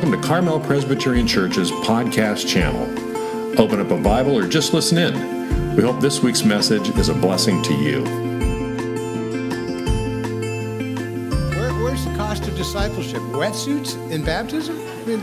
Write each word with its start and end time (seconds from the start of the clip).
Welcome 0.00 0.18
to 0.18 0.26
Carmel 0.26 0.60
Presbyterian 0.60 1.26
Church's 1.26 1.70
podcast 1.70 2.48
channel. 2.48 2.84
Open 3.60 3.80
up 3.80 3.90
a 3.90 3.98
Bible 3.98 4.34
or 4.34 4.48
just 4.48 4.72
listen 4.72 4.96
in. 4.96 5.76
We 5.76 5.82
hope 5.82 6.00
this 6.00 6.22
week's 6.22 6.42
message 6.42 6.88
is 6.96 7.10
a 7.10 7.14
blessing 7.14 7.62
to 7.64 7.74
you. 7.74 8.02
Where, 11.54 11.74
where's 11.84 12.02
the 12.06 12.14
cost 12.16 12.48
of 12.48 12.56
discipleship? 12.56 13.20
Wetsuits 13.20 14.10
in 14.10 14.24
baptism? 14.24 14.80
I 14.80 15.04
mean, 15.04 15.22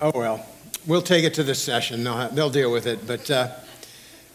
oh, 0.00 0.12
well, 0.14 0.46
we'll 0.86 1.02
take 1.02 1.24
it 1.24 1.34
to 1.34 1.42
this 1.42 1.60
session. 1.60 2.04
They'll, 2.04 2.28
they'll 2.28 2.50
deal 2.50 2.70
with 2.70 2.86
it. 2.86 3.08
But 3.08 3.28
uh, 3.28 3.50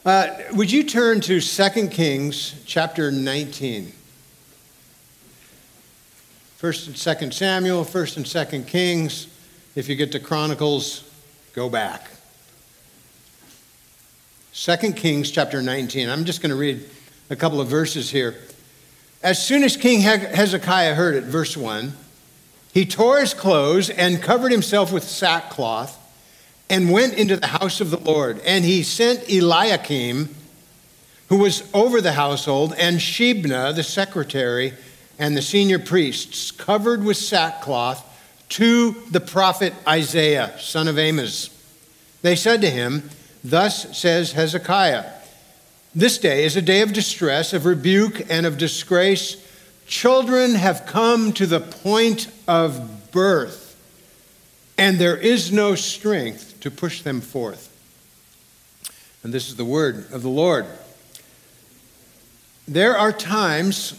uh, 0.05 0.27
would 0.51 0.69
you 0.69 0.83
turn 0.83 1.21
to 1.21 1.39
2 1.39 1.87
Kings 1.87 2.61
chapter 2.65 3.09
19? 3.09 3.93
First 6.61 6.85
and 6.85 6.95
Second 6.95 7.33
Samuel, 7.33 7.83
First 7.83 8.17
and 8.17 8.27
Second 8.27 8.67
Kings. 8.67 9.25
If 9.73 9.89
you 9.89 9.95
get 9.95 10.11
to 10.11 10.19
Chronicles, 10.19 11.03
go 11.53 11.71
back. 11.71 12.11
Second 14.53 14.95
Kings 14.95 15.31
chapter 15.31 15.63
19. 15.63 16.07
I'm 16.07 16.23
just 16.23 16.39
going 16.39 16.51
to 16.51 16.55
read 16.55 16.87
a 17.31 17.35
couple 17.35 17.59
of 17.61 17.67
verses 17.67 18.11
here. 18.11 18.35
As 19.23 19.43
soon 19.43 19.63
as 19.63 19.75
King 19.75 20.01
Hezekiah 20.01 20.93
heard 20.93 21.15
it, 21.15 21.23
verse 21.23 21.57
1, 21.57 21.93
he 22.71 22.85
tore 22.85 23.19
his 23.19 23.33
clothes 23.33 23.89
and 23.89 24.21
covered 24.21 24.51
himself 24.51 24.93
with 24.93 25.03
sackcloth 25.03 25.97
and 26.69 26.91
went 26.91 27.15
into 27.15 27.37
the 27.37 27.47
house 27.47 27.81
of 27.81 27.89
the 27.89 27.97
Lord. 27.97 28.39
And 28.45 28.63
he 28.63 28.83
sent 28.83 29.27
Eliakim, 29.27 30.29
who 31.29 31.37
was 31.37 31.67
over 31.73 32.01
the 32.01 32.11
household, 32.11 32.75
and 32.77 32.99
Shebna, 32.99 33.75
the 33.75 33.81
secretary, 33.81 34.73
and 35.21 35.37
the 35.37 35.41
senior 35.41 35.77
priests, 35.77 36.49
covered 36.49 37.03
with 37.03 37.15
sackcloth, 37.15 38.03
to 38.49 38.93
the 39.11 39.19
prophet 39.19 39.71
Isaiah, 39.87 40.59
son 40.59 40.87
of 40.87 40.97
Amos. 40.97 41.51
They 42.23 42.35
said 42.35 42.59
to 42.61 42.69
him, 42.71 43.07
Thus 43.43 43.95
says 43.95 44.31
Hezekiah, 44.31 45.05
This 45.93 46.17
day 46.17 46.43
is 46.43 46.57
a 46.57 46.61
day 46.61 46.81
of 46.81 46.91
distress, 46.91 47.53
of 47.53 47.67
rebuke, 47.67 48.31
and 48.31 48.47
of 48.47 48.57
disgrace. 48.57 49.37
Children 49.85 50.55
have 50.55 50.87
come 50.87 51.33
to 51.33 51.45
the 51.45 51.59
point 51.59 52.27
of 52.47 53.11
birth, 53.11 53.79
and 54.79 54.97
there 54.97 55.17
is 55.17 55.51
no 55.51 55.75
strength 55.75 56.59
to 56.61 56.71
push 56.71 57.03
them 57.03 57.21
forth. 57.21 57.67
And 59.23 59.31
this 59.31 59.49
is 59.49 59.55
the 59.55 59.65
word 59.65 60.11
of 60.11 60.23
the 60.23 60.29
Lord. 60.29 60.65
There 62.67 62.97
are 62.97 63.11
times 63.11 63.93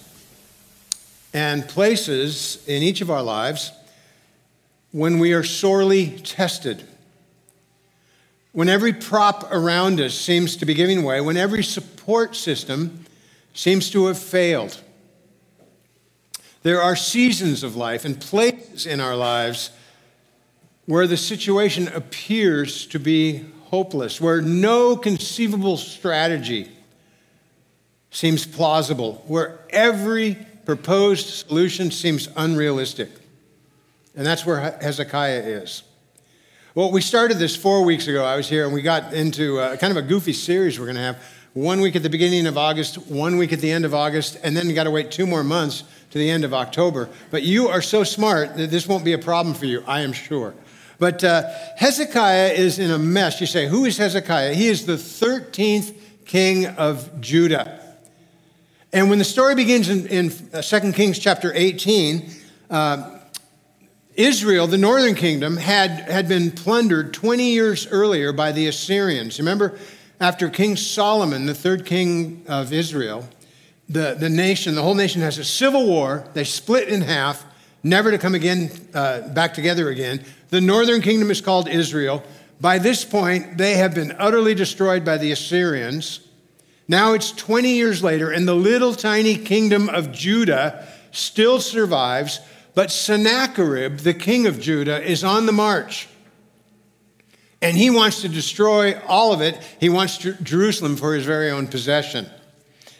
and 1.32 1.66
places 1.68 2.62
in 2.66 2.82
each 2.82 3.00
of 3.00 3.10
our 3.10 3.22
lives 3.22 3.72
when 4.90 5.18
we 5.18 5.32
are 5.32 5.42
sorely 5.42 6.18
tested. 6.18 6.84
When 8.52 8.68
every 8.68 8.92
prop 8.92 9.50
around 9.50 10.00
us 10.00 10.14
seems 10.14 10.56
to 10.56 10.66
be 10.66 10.74
giving 10.74 11.02
way, 11.02 11.20
when 11.20 11.38
every 11.38 11.64
support 11.64 12.36
system 12.36 13.06
seems 13.54 13.90
to 13.90 14.06
have 14.06 14.18
failed. 14.18 14.80
There 16.62 16.80
are 16.80 16.94
seasons 16.94 17.62
of 17.62 17.76
life 17.76 18.04
and 18.04 18.20
places 18.20 18.86
in 18.86 19.00
our 19.00 19.16
lives 19.16 19.70
where 20.86 21.06
the 21.06 21.16
situation 21.16 21.88
appears 21.88 22.86
to 22.86 22.98
be 22.98 23.44
hopeless, 23.64 24.20
where 24.20 24.42
no 24.42 24.96
conceivable 24.96 25.76
strategy 25.76 26.70
seems 28.10 28.46
plausible, 28.46 29.24
where 29.26 29.60
every 29.70 30.36
proposed 30.64 31.46
solution 31.46 31.90
seems 31.90 32.28
unrealistic. 32.36 33.10
And 34.14 34.26
that's 34.26 34.44
where 34.44 34.60
Hezekiah 34.80 35.40
is. 35.40 35.82
Well, 36.74 36.90
we 36.90 37.00
started 37.00 37.38
this 37.38 37.54
four 37.54 37.84
weeks 37.84 38.06
ago. 38.06 38.24
I 38.24 38.36
was 38.36 38.48
here 38.48 38.64
and 38.64 38.72
we 38.72 38.82
got 38.82 39.12
into 39.12 39.58
a, 39.58 39.76
kind 39.76 39.90
of 39.90 40.02
a 40.02 40.06
goofy 40.06 40.32
series 40.32 40.78
we're 40.78 40.86
going 40.86 40.96
to 40.96 41.02
have. 41.02 41.22
One 41.54 41.82
week 41.82 41.96
at 41.96 42.02
the 42.02 42.08
beginning 42.08 42.46
of 42.46 42.56
August, 42.56 42.96
one 43.08 43.36
week 43.36 43.52
at 43.52 43.60
the 43.60 43.70
end 43.70 43.84
of 43.84 43.94
August, 43.94 44.38
and 44.42 44.56
then 44.56 44.70
you 44.70 44.74
got 44.74 44.84
to 44.84 44.90
wait 44.90 45.10
two 45.10 45.26
more 45.26 45.44
months 45.44 45.84
to 46.10 46.18
the 46.18 46.30
end 46.30 46.44
of 46.44 46.54
October. 46.54 47.10
But 47.30 47.42
you 47.42 47.68
are 47.68 47.82
so 47.82 48.04
smart 48.04 48.56
that 48.56 48.70
this 48.70 48.86
won't 48.86 49.04
be 49.04 49.12
a 49.12 49.18
problem 49.18 49.54
for 49.54 49.66
you, 49.66 49.84
I 49.86 50.00
am 50.00 50.14
sure. 50.14 50.54
But 50.98 51.22
uh, 51.24 51.50
Hezekiah 51.76 52.52
is 52.52 52.78
in 52.78 52.90
a 52.90 52.98
mess. 52.98 53.38
You 53.40 53.46
say, 53.46 53.66
Who 53.66 53.84
is 53.84 53.98
Hezekiah? 53.98 54.54
He 54.54 54.68
is 54.68 54.86
the 54.86 54.94
13th 54.94 55.94
king 56.24 56.66
of 56.66 57.20
Judah. 57.20 57.81
And 58.92 59.08
when 59.08 59.18
the 59.18 59.24
story 59.24 59.54
begins 59.54 59.88
in, 59.88 60.06
in 60.08 60.30
2 60.30 60.36
uh, 60.52 60.92
Kings 60.92 61.18
chapter 61.18 61.50
18, 61.54 62.30
uh, 62.68 63.18
Israel, 64.14 64.66
the 64.66 64.76
northern 64.76 65.14
kingdom, 65.14 65.56
had, 65.56 65.90
had 65.90 66.28
been 66.28 66.50
plundered 66.50 67.14
20 67.14 67.52
years 67.52 67.86
earlier 67.86 68.34
by 68.34 68.52
the 68.52 68.66
Assyrians. 68.66 69.38
Remember, 69.38 69.78
after 70.20 70.50
King 70.50 70.76
Solomon, 70.76 71.46
the 71.46 71.54
third 71.54 71.86
king 71.86 72.44
of 72.46 72.70
Israel, 72.70 73.26
the, 73.88 74.14
the 74.18 74.28
nation, 74.28 74.74
the 74.74 74.82
whole 74.82 74.94
nation 74.94 75.22
has 75.22 75.38
a 75.38 75.44
civil 75.44 75.86
war. 75.86 76.28
They 76.34 76.44
split 76.44 76.88
in 76.88 77.00
half, 77.00 77.46
never 77.82 78.10
to 78.10 78.18
come 78.18 78.34
again, 78.34 78.70
uh, 78.92 79.28
back 79.28 79.54
together 79.54 79.88
again. 79.88 80.22
The 80.50 80.60
northern 80.60 81.00
kingdom 81.00 81.30
is 81.30 81.40
called 81.40 81.66
Israel. 81.66 82.22
By 82.60 82.78
this 82.78 83.06
point, 83.06 83.56
they 83.56 83.74
have 83.74 83.94
been 83.94 84.14
utterly 84.18 84.54
destroyed 84.54 85.02
by 85.02 85.16
the 85.16 85.32
Assyrians. 85.32 86.20
Now 86.88 87.12
it's 87.12 87.32
20 87.32 87.72
years 87.74 88.02
later, 88.02 88.30
and 88.30 88.46
the 88.46 88.54
little 88.54 88.94
tiny 88.94 89.36
kingdom 89.36 89.88
of 89.88 90.12
Judah 90.12 90.86
still 91.12 91.60
survives, 91.60 92.40
but 92.74 92.90
Sennacherib, 92.90 93.98
the 93.98 94.14
king 94.14 94.46
of 94.46 94.60
Judah, 94.60 95.02
is 95.02 95.22
on 95.22 95.46
the 95.46 95.52
march. 95.52 96.08
And 97.60 97.76
he 97.76 97.90
wants 97.90 98.22
to 98.22 98.28
destroy 98.28 98.98
all 99.06 99.32
of 99.32 99.40
it. 99.40 99.56
He 99.78 99.88
wants 99.88 100.18
Jerusalem 100.18 100.96
for 100.96 101.14
his 101.14 101.24
very 101.24 101.50
own 101.50 101.68
possession. 101.68 102.26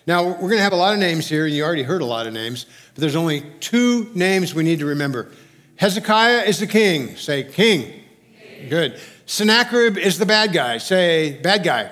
Now, 0.06 0.24
we're 0.24 0.34
going 0.36 0.56
to 0.56 0.62
have 0.62 0.72
a 0.72 0.76
lot 0.76 0.94
of 0.94 1.00
names 1.00 1.28
here, 1.28 1.46
and 1.46 1.54
you 1.54 1.64
already 1.64 1.82
heard 1.82 2.02
a 2.02 2.06
lot 2.06 2.26
of 2.26 2.32
names, 2.32 2.66
but 2.94 3.00
there's 3.00 3.16
only 3.16 3.42
two 3.60 4.10
names 4.14 4.54
we 4.54 4.62
need 4.62 4.80
to 4.80 4.86
remember. 4.86 5.30
Hezekiah 5.76 6.42
is 6.42 6.58
the 6.58 6.66
king. 6.66 7.16
Say, 7.16 7.44
king. 7.44 8.04
king. 8.38 8.68
Good. 8.68 9.00
Sennacherib 9.26 9.96
is 9.98 10.18
the 10.18 10.26
bad 10.26 10.52
guy. 10.52 10.78
Say, 10.78 11.40
bad 11.40 11.64
guy. 11.64 11.90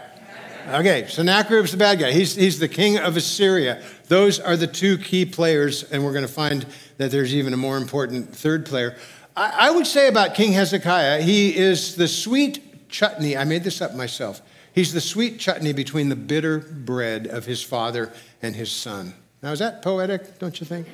Okay, 0.68 1.06
Sennacherib's 1.08 1.72
the 1.72 1.76
bad 1.76 1.98
guy. 1.98 2.12
He's, 2.12 2.34
he's 2.34 2.58
the 2.58 2.68
king 2.68 2.98
of 2.98 3.16
Assyria. 3.16 3.82
Those 4.08 4.38
are 4.38 4.56
the 4.56 4.66
two 4.66 4.98
key 4.98 5.24
players, 5.24 5.82
and 5.84 6.04
we're 6.04 6.12
going 6.12 6.26
to 6.26 6.32
find 6.32 6.64
that 6.98 7.10
there's 7.10 7.34
even 7.34 7.52
a 7.52 7.56
more 7.56 7.76
important 7.76 8.34
third 8.34 8.66
player. 8.66 8.96
I, 9.36 9.68
I 9.68 9.70
would 9.70 9.86
say 9.86 10.08
about 10.08 10.34
King 10.34 10.52
Hezekiah, 10.52 11.22
he 11.22 11.56
is 11.56 11.96
the 11.96 12.06
sweet 12.06 12.88
chutney. 12.88 13.36
I 13.36 13.44
made 13.44 13.64
this 13.64 13.80
up 13.80 13.94
myself. 13.94 14.42
He's 14.72 14.92
the 14.92 15.00
sweet 15.00 15.38
chutney 15.40 15.72
between 15.72 16.08
the 16.08 16.16
bitter 16.16 16.58
bread 16.58 17.26
of 17.26 17.46
his 17.46 17.62
father 17.62 18.12
and 18.42 18.54
his 18.54 18.70
son. 18.70 19.14
Now, 19.42 19.52
is 19.52 19.58
that 19.58 19.82
poetic, 19.82 20.38
don't 20.38 20.60
you 20.60 20.66
think? 20.66 20.86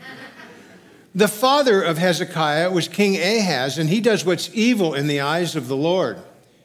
The 1.15 1.28
father 1.28 1.83
of 1.83 1.98
Hezekiah 1.98 2.71
was 2.71 2.88
King 2.88 3.16
Ahaz, 3.16 3.78
and 3.78 3.88
he 3.88 4.00
does 4.00 4.25
what's 4.25 4.50
evil 4.54 4.94
in 4.94 5.06
the 5.06 5.21
eyes 5.21 5.56
of 5.56 5.69
the 5.69 5.77
Lord. 5.77 6.19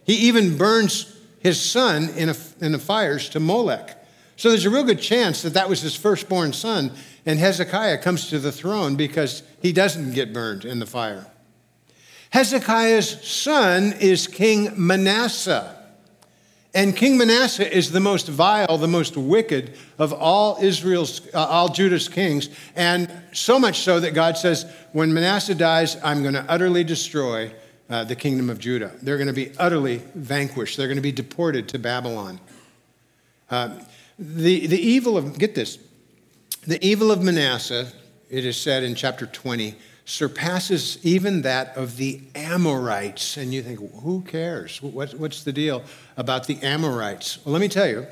He 0.03 0.13
even 0.13 0.57
burns 0.57 1.17
his 1.41 1.59
son 1.59 2.09
in, 2.09 2.29
a, 2.29 2.35
in 2.59 2.71
the 2.71 2.79
fires 2.79 3.29
to 3.29 3.39
Molech. 3.39 3.97
So 4.35 4.49
there's 4.49 4.65
a 4.65 4.69
real 4.69 4.83
good 4.83 5.01
chance 5.01 5.41
that 5.43 5.53
that 5.53 5.69
was 5.69 5.81
his 5.81 5.95
firstborn 5.95 6.53
son, 6.53 6.91
and 7.25 7.37
Hezekiah 7.37 7.99
comes 7.99 8.29
to 8.29 8.39
the 8.39 8.51
throne 8.51 8.95
because 8.95 9.43
he 9.61 9.71
doesn't 9.71 10.13
get 10.13 10.33
burned 10.33 10.65
in 10.65 10.79
the 10.79 10.85
fire. 10.85 11.27
Hezekiah's 12.31 13.21
son 13.27 13.93
is 13.99 14.25
King 14.25 14.73
Manasseh. 14.75 15.77
And 16.73 16.95
King 16.95 17.17
Manasseh 17.17 17.69
is 17.69 17.91
the 17.91 17.99
most 17.99 18.29
vile, 18.29 18.77
the 18.77 18.87
most 18.87 19.17
wicked 19.17 19.73
of 19.99 20.13
all 20.13 20.57
Israel's, 20.61 21.21
uh, 21.33 21.45
all 21.45 21.67
Judah's 21.67 22.07
kings. 22.07 22.49
And 22.75 23.11
so 23.33 23.59
much 23.59 23.79
so 23.79 23.99
that 23.99 24.13
God 24.13 24.37
says, 24.37 24.65
when 24.93 25.13
Manasseh 25.13 25.55
dies, 25.55 25.97
I'm 26.01 26.21
going 26.21 26.35
to 26.35 26.45
utterly 26.47 26.85
destroy 26.85 27.51
uh, 27.91 28.05
the 28.05 28.15
kingdom 28.15 28.49
of 28.49 28.57
Judah. 28.57 28.91
They're 29.01 29.17
going 29.17 29.27
to 29.27 29.33
be 29.33 29.51
utterly 29.59 30.01
vanquished. 30.15 30.77
They're 30.77 30.87
going 30.87 30.95
to 30.95 31.01
be 31.01 31.11
deported 31.11 31.67
to 31.69 31.79
Babylon. 31.79 32.39
Uh, 33.49 33.79
the, 34.17 34.65
the 34.67 34.79
evil 34.79 35.17
of, 35.17 35.37
get 35.37 35.55
this, 35.55 35.77
the 36.65 36.83
evil 36.85 37.11
of 37.11 37.21
Manasseh, 37.21 37.91
it 38.29 38.45
is 38.45 38.59
said 38.59 38.83
in 38.83 38.95
chapter 38.95 39.25
20, 39.25 39.75
surpasses 40.05 40.99
even 41.03 41.41
that 41.41 41.75
of 41.75 41.97
the 41.97 42.21
Amorites. 42.33 43.35
And 43.35 43.53
you 43.53 43.61
think, 43.61 43.79
who 44.01 44.21
cares? 44.21 44.81
What, 44.81 45.13
what's 45.15 45.43
the 45.43 45.53
deal 45.53 45.83
about 46.15 46.47
the 46.47 46.61
Amorites? 46.61 47.43
Well, 47.43 47.51
let 47.53 47.61
me 47.61 47.67
tell 47.67 47.87
you. 47.87 48.07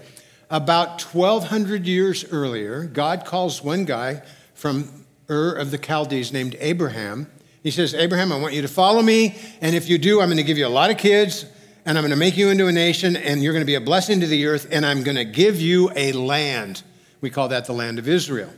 About 0.50 1.04
1,200 1.04 1.86
years 1.86 2.26
earlier, 2.32 2.84
God 2.84 3.24
calls 3.24 3.64
one 3.64 3.86
guy 3.86 4.24
from 4.56 5.06
Ur 5.30 5.54
of 5.54 5.72
the 5.72 5.78
Chaldees 5.78 6.34
named 6.34 6.56
Abraham 6.60 7.28
he 7.64 7.72
says, 7.72 7.94
Abraham, 7.94 8.32
I 8.32 8.40
want 8.40 8.54
you 8.54 8.62
to 8.62 8.68
follow 8.68 9.02
me, 9.02 9.36
and 9.62 9.76
if 9.76 9.90
you 9.90 9.98
do, 9.98 10.22
I'm 10.22 10.28
going 10.28 10.38
to 10.38 10.44
give 10.44 10.58
you 10.58 10.68
a 10.68 10.70
lot 10.70 10.92
of 10.92 10.98
kids, 10.98 11.46
and 11.86 11.98
I'm 11.98 12.04
going 12.04 12.12
to 12.12 12.18
make 12.18 12.38
you 12.38 12.50
into 12.50 12.68
a 12.68 12.72
nation, 12.72 13.16
and 13.16 13.44
you're 13.44 13.54
going 13.54 13.64
to 13.64 13.68
be 13.68 13.76
a 13.76 13.82
blessing 13.82 14.22
to 14.22 14.28
the 14.28 14.46
earth, 14.46 14.68
and 14.72 14.86
I'm 14.86 15.04
going 15.04 15.18
to 15.18 15.26
give 15.26 15.60
you 15.60 15.92
a 15.96 16.14
land. 16.14 16.84
We 17.22 17.30
call 17.30 17.50
that 17.50 17.66
the 17.66 17.74
land 17.74 18.00
of 18.00 18.08
Israel. 18.08 18.50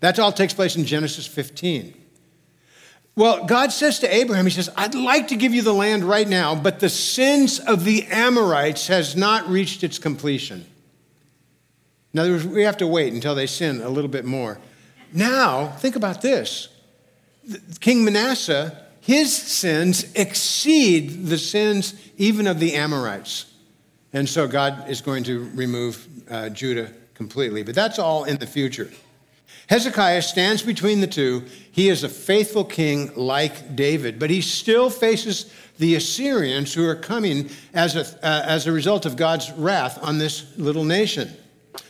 That 0.00 0.18
all 0.18 0.32
takes 0.32 0.52
place 0.52 0.76
in 0.76 0.84
Genesis 0.84 1.26
15. 1.26 1.94
Well, 3.14 3.46
God 3.46 3.72
says 3.72 4.00
to 4.00 4.14
Abraham, 4.14 4.44
He 4.44 4.50
says, 4.50 4.68
I'd 4.76 4.94
like 4.94 5.28
to 5.28 5.36
give 5.36 5.54
you 5.54 5.62
the 5.62 5.72
land 5.72 6.04
right 6.04 6.28
now, 6.28 6.54
but 6.54 6.80
the 6.80 6.90
sins 6.90 7.60
of 7.60 7.84
the 7.84 8.04
Amorites 8.08 8.88
has 8.88 9.16
not 9.16 9.48
reached 9.48 9.82
its 9.84 9.98
completion. 9.98 10.66
In 12.12 12.20
other 12.20 12.32
words, 12.32 12.46
we 12.46 12.62
have 12.62 12.76
to 12.78 12.86
wait 12.86 13.12
until 13.12 13.34
they 13.34 13.46
sin 13.46 13.80
a 13.80 13.88
little 13.88 14.10
bit 14.10 14.24
more. 14.24 14.58
Now, 15.12 15.68
think 15.68 15.96
about 15.96 16.20
this 16.22 16.68
King 17.80 18.04
Manasseh, 18.04 18.86
his 19.00 19.34
sins 19.34 20.12
exceed 20.14 21.26
the 21.26 21.38
sins 21.38 21.94
even 22.16 22.46
of 22.46 22.58
the 22.58 22.74
Amorites. 22.74 23.46
And 24.12 24.28
so 24.28 24.48
God 24.48 24.88
is 24.88 25.00
going 25.00 25.24
to 25.24 25.50
remove 25.54 26.06
uh, 26.30 26.48
Judah 26.48 26.90
completely. 27.14 27.62
But 27.62 27.74
that's 27.74 27.98
all 27.98 28.24
in 28.24 28.38
the 28.38 28.46
future. 28.46 28.90
Hezekiah 29.68 30.22
stands 30.22 30.62
between 30.62 31.00
the 31.00 31.06
two. 31.06 31.44
He 31.72 31.88
is 31.88 32.04
a 32.04 32.08
faithful 32.08 32.64
king 32.64 33.10
like 33.16 33.74
David, 33.74 34.18
but 34.18 34.30
he 34.30 34.40
still 34.40 34.90
faces 34.90 35.52
the 35.78 35.96
Assyrians 35.96 36.72
who 36.72 36.86
are 36.88 36.94
coming 36.94 37.50
as 37.74 37.96
a, 37.96 38.00
uh, 38.24 38.44
as 38.46 38.66
a 38.66 38.72
result 38.72 39.06
of 39.06 39.16
God's 39.16 39.50
wrath 39.52 39.98
on 40.02 40.18
this 40.18 40.56
little 40.56 40.84
nation. 40.84 41.36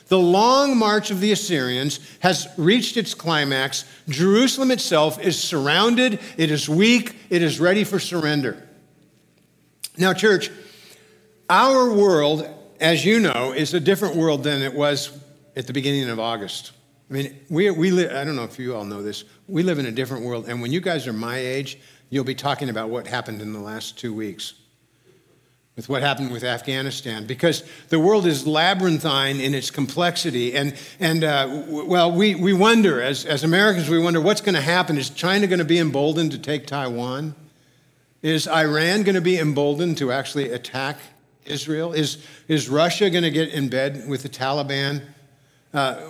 The 0.08 0.18
long 0.18 0.76
march 0.76 1.10
of 1.10 1.20
the 1.20 1.32
Assyrians 1.32 1.98
has 2.20 2.46
reached 2.56 2.96
its 2.96 3.12
climax. 3.12 3.84
Jerusalem 4.08 4.70
itself 4.70 5.20
is 5.20 5.40
surrounded, 5.42 6.20
it 6.36 6.50
is 6.50 6.68
weak, 6.68 7.16
it 7.28 7.42
is 7.42 7.58
ready 7.58 7.82
for 7.82 7.98
surrender. 7.98 8.68
Now, 9.98 10.12
church, 10.12 10.50
our 11.50 11.92
world, 11.92 12.48
as 12.80 13.04
you 13.04 13.18
know, 13.18 13.52
is 13.52 13.74
a 13.74 13.80
different 13.80 14.14
world 14.14 14.44
than 14.44 14.62
it 14.62 14.74
was 14.74 15.10
at 15.56 15.66
the 15.66 15.72
beginning 15.72 16.08
of 16.08 16.20
August. 16.20 16.72
I 17.10 17.14
mean, 17.14 17.36
we, 17.48 17.70
we 17.70 17.90
live, 17.90 18.12
I 18.12 18.24
don't 18.24 18.36
know 18.36 18.44
if 18.44 18.58
you 18.58 18.76
all 18.76 18.84
know 18.84 19.02
this, 19.02 19.24
we 19.48 19.64
live 19.64 19.78
in 19.78 19.86
a 19.86 19.92
different 19.92 20.24
world. 20.24 20.48
And 20.48 20.62
when 20.62 20.72
you 20.72 20.80
guys 20.80 21.08
are 21.08 21.12
my 21.12 21.38
age, 21.38 21.80
you'll 22.10 22.24
be 22.24 22.34
talking 22.34 22.68
about 22.68 22.90
what 22.90 23.08
happened 23.08 23.42
in 23.42 23.52
the 23.52 23.60
last 23.60 23.98
two 23.98 24.14
weeks 24.14 24.54
with 25.76 25.90
what 25.90 26.02
happened 26.02 26.32
with 26.32 26.42
Afghanistan 26.42 27.26
because 27.26 27.62
the 27.90 28.00
world 28.00 28.26
is 28.26 28.46
labyrinthine 28.46 29.38
in 29.38 29.54
its 29.54 29.70
complexity. 29.70 30.54
And, 30.54 30.74
and 30.98 31.22
uh, 31.22 31.64
well, 31.68 32.10
we, 32.10 32.34
we 32.34 32.54
wonder, 32.54 33.02
as, 33.02 33.26
as 33.26 33.44
Americans, 33.44 33.90
we 33.90 33.98
wonder 33.98 34.20
what's 34.20 34.40
going 34.40 34.54
to 34.54 34.62
happen. 34.62 34.96
Is 34.96 35.10
China 35.10 35.46
going 35.46 35.58
to 35.58 35.66
be 35.66 35.78
emboldened 35.78 36.32
to 36.32 36.38
take 36.38 36.66
Taiwan? 36.66 37.34
Is 38.22 38.48
Iran 38.48 39.02
going 39.02 39.16
to 39.16 39.20
be 39.20 39.38
emboldened 39.38 39.98
to 39.98 40.10
actually 40.10 40.50
attack 40.50 40.96
Israel? 41.44 41.92
Is, 41.92 42.24
is 42.48 42.70
Russia 42.70 43.10
going 43.10 43.24
to 43.24 43.30
get 43.30 43.50
in 43.50 43.68
bed 43.68 44.08
with 44.08 44.22
the 44.22 44.30
Taliban? 44.30 45.02
Uh, 45.74 46.00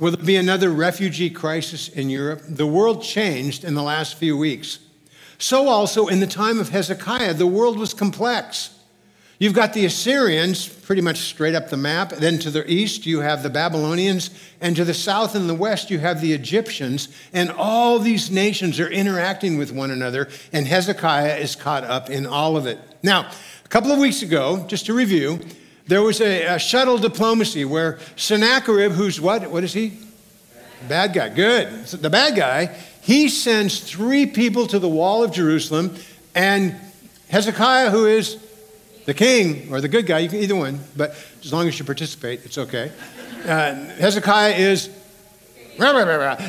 will 0.00 0.10
there 0.10 0.24
be 0.24 0.36
another 0.36 0.70
refugee 0.70 1.30
crisis 1.30 1.88
in 1.88 2.10
Europe? 2.10 2.42
The 2.48 2.66
world 2.66 3.04
changed 3.04 3.62
in 3.62 3.74
the 3.74 3.84
last 3.84 4.16
few 4.16 4.36
weeks. 4.36 4.80
So, 5.38 5.68
also, 5.68 6.08
in 6.08 6.18
the 6.20 6.26
time 6.26 6.58
of 6.58 6.70
Hezekiah, 6.70 7.34
the 7.34 7.46
world 7.46 7.78
was 7.78 7.94
complex. 7.94 8.75
You've 9.38 9.52
got 9.52 9.74
the 9.74 9.84
Assyrians 9.84 10.66
pretty 10.66 11.02
much 11.02 11.18
straight 11.18 11.54
up 11.54 11.68
the 11.68 11.76
map. 11.76 12.10
Then 12.10 12.38
to 12.38 12.50
the 12.50 12.70
east, 12.70 13.04
you 13.04 13.20
have 13.20 13.42
the 13.42 13.50
Babylonians. 13.50 14.30
And 14.62 14.74
to 14.76 14.84
the 14.84 14.94
south 14.94 15.34
and 15.34 15.48
the 15.48 15.54
west, 15.54 15.90
you 15.90 15.98
have 15.98 16.22
the 16.22 16.32
Egyptians. 16.32 17.08
And 17.34 17.50
all 17.50 17.98
these 17.98 18.30
nations 18.30 18.80
are 18.80 18.88
interacting 18.88 19.58
with 19.58 19.72
one 19.72 19.90
another. 19.90 20.28
And 20.54 20.66
Hezekiah 20.66 21.36
is 21.36 21.54
caught 21.54 21.84
up 21.84 22.08
in 22.08 22.26
all 22.26 22.56
of 22.56 22.66
it. 22.66 22.78
Now, 23.02 23.30
a 23.64 23.68
couple 23.68 23.92
of 23.92 23.98
weeks 23.98 24.22
ago, 24.22 24.64
just 24.68 24.86
to 24.86 24.94
review, 24.94 25.40
there 25.86 26.02
was 26.02 26.22
a, 26.22 26.54
a 26.54 26.58
shuttle 26.58 26.96
diplomacy 26.96 27.66
where 27.66 27.98
Sennacherib, 28.16 28.92
who's 28.92 29.20
what? 29.20 29.50
What 29.50 29.64
is 29.64 29.74
he? 29.74 29.98
Bad 30.88 31.12
guy. 31.12 31.28
Good. 31.28 31.86
So 31.86 31.98
the 31.98 32.10
bad 32.10 32.36
guy, 32.36 32.74
he 33.02 33.28
sends 33.28 33.80
three 33.80 34.24
people 34.24 34.66
to 34.68 34.78
the 34.78 34.88
wall 34.88 35.22
of 35.22 35.32
Jerusalem, 35.32 35.94
and 36.34 36.74
Hezekiah, 37.28 37.90
who 37.90 38.06
is 38.06 38.38
the 39.06 39.14
king 39.14 39.72
or 39.72 39.80
the 39.80 39.88
good 39.88 40.04
guy, 40.04 40.18
you 40.18 40.28
can 40.28 40.40
either 40.40 40.56
one, 40.56 40.80
but 40.96 41.16
as 41.42 41.52
long 41.52 41.66
as 41.66 41.78
you 41.78 41.84
participate, 41.84 42.44
it's 42.44 42.58
okay. 42.58 42.92
Uh, 43.44 43.74
Hezekiah 43.94 44.54
is, 44.54 44.90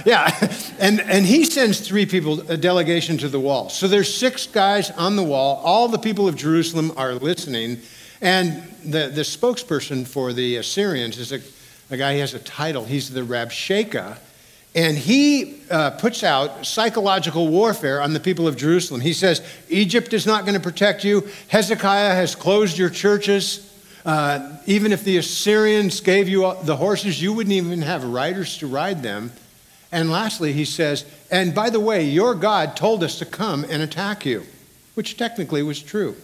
yeah, 0.05 0.49
and, 0.79 0.99
and 1.01 1.25
he 1.25 1.45
sends 1.45 1.79
three 1.79 2.05
people, 2.05 2.41
a 2.49 2.57
delegation 2.57 3.17
to 3.19 3.29
the 3.29 3.39
wall. 3.39 3.69
So 3.69 3.87
there's 3.87 4.13
six 4.13 4.47
guys 4.47 4.89
on 4.91 5.15
the 5.15 5.23
wall. 5.23 5.61
All 5.63 5.87
the 5.87 5.99
people 5.99 6.27
of 6.27 6.35
Jerusalem 6.35 6.91
are 6.97 7.13
listening. 7.13 7.79
And 8.21 8.63
the, 8.83 9.09
the 9.09 9.21
spokesperson 9.21 10.07
for 10.07 10.33
the 10.33 10.55
Assyrians 10.55 11.19
is 11.19 11.31
a, 11.31 11.41
a 11.91 11.97
guy, 11.97 12.13
he 12.13 12.19
has 12.19 12.33
a 12.33 12.39
title. 12.39 12.85
He's 12.85 13.09
the 13.09 13.21
Rabshakeh. 13.21 14.17
And 14.77 14.95
he 14.95 15.59
uh, 15.71 15.89
puts 15.89 16.23
out 16.23 16.63
psychological 16.63 17.47
warfare 17.47 17.99
on 17.99 18.13
the 18.13 18.19
people 18.19 18.47
of 18.47 18.55
Jerusalem. 18.55 19.01
He 19.01 19.11
says, 19.11 19.41
Egypt 19.69 20.13
is 20.13 20.27
not 20.27 20.43
going 20.45 20.53
to 20.53 20.59
protect 20.59 21.03
you. 21.03 21.27
Hezekiah 21.47 22.13
has 22.13 22.35
closed 22.35 22.77
your 22.77 22.91
churches. 22.91 23.73
Uh, 24.05 24.55
even 24.67 24.91
if 24.91 25.03
the 25.03 25.17
Assyrians 25.17 25.99
gave 25.99 26.29
you 26.29 26.53
the 26.61 26.75
horses, 26.75 27.19
you 27.19 27.33
wouldn't 27.33 27.53
even 27.53 27.81
have 27.81 28.03
riders 28.03 28.59
to 28.59 28.67
ride 28.67 29.01
them. 29.01 29.31
And 29.91 30.11
lastly, 30.11 30.53
he 30.53 30.63
says, 30.63 31.05
and 31.31 31.55
by 31.55 31.71
the 31.71 31.79
way, 31.79 32.03
your 32.03 32.35
God 32.35 32.77
told 32.77 33.03
us 33.03 33.17
to 33.17 33.25
come 33.25 33.65
and 33.71 33.81
attack 33.81 34.27
you, 34.27 34.43
which 34.93 35.17
technically 35.17 35.63
was 35.63 35.81
true. 35.81 36.15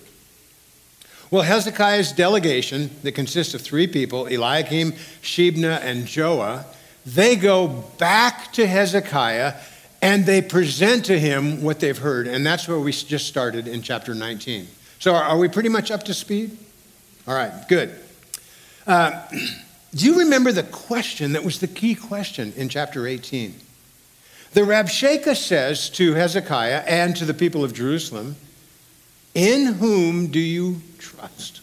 Well, 1.32 1.42
Hezekiah's 1.42 2.12
delegation, 2.12 2.92
that 3.02 3.14
consists 3.14 3.56
of 3.56 3.62
three 3.62 3.88
people 3.88 4.28
Eliakim, 4.28 4.92
Shebna, 5.24 5.82
and 5.82 6.06
Joah, 6.06 6.66
they 7.06 7.36
go 7.36 7.68
back 7.98 8.54
to 8.54 8.66
Hezekiah 8.66 9.56
and 10.02 10.26
they 10.26 10.42
present 10.42 11.06
to 11.06 11.18
him 11.18 11.64
what 11.64 11.80
they've 11.80 11.98
heard. 11.98 12.28
And 12.28 12.46
that's 12.46 12.68
where 12.68 12.80
we 12.80 12.92
just 12.92 13.28
started 13.28 13.68
in 13.68 13.82
chapter 13.82 14.14
19. 14.14 14.68
So, 15.00 15.14
are 15.14 15.38
we 15.38 15.48
pretty 15.48 15.70
much 15.70 15.92
up 15.92 16.04
to 16.04 16.14
speed? 16.14 16.58
All 17.28 17.34
right, 17.36 17.52
good. 17.68 17.94
Uh, 18.86 19.22
do 19.96 20.06
you 20.06 20.20
remember 20.20 20.52
the 20.52 20.64
question 20.64 21.34
that 21.34 21.44
was 21.44 21.60
the 21.60 21.68
key 21.68 21.96
question 21.96 22.54
in 22.56 22.70
chapter 22.70 23.08
18? 23.08 23.56
The 24.54 24.62
Rabshakeh 24.62 25.36
says 25.36 25.90
to 25.92 26.14
Hezekiah 26.14 26.84
and 26.86 27.16
to 27.16 27.26
the 27.26 27.34
people 27.34 27.64
of 27.64 27.74
Jerusalem, 27.74 28.36
In 29.34 29.74
whom 29.74 30.28
do 30.28 30.40
you 30.40 30.82
trust? 31.00 31.62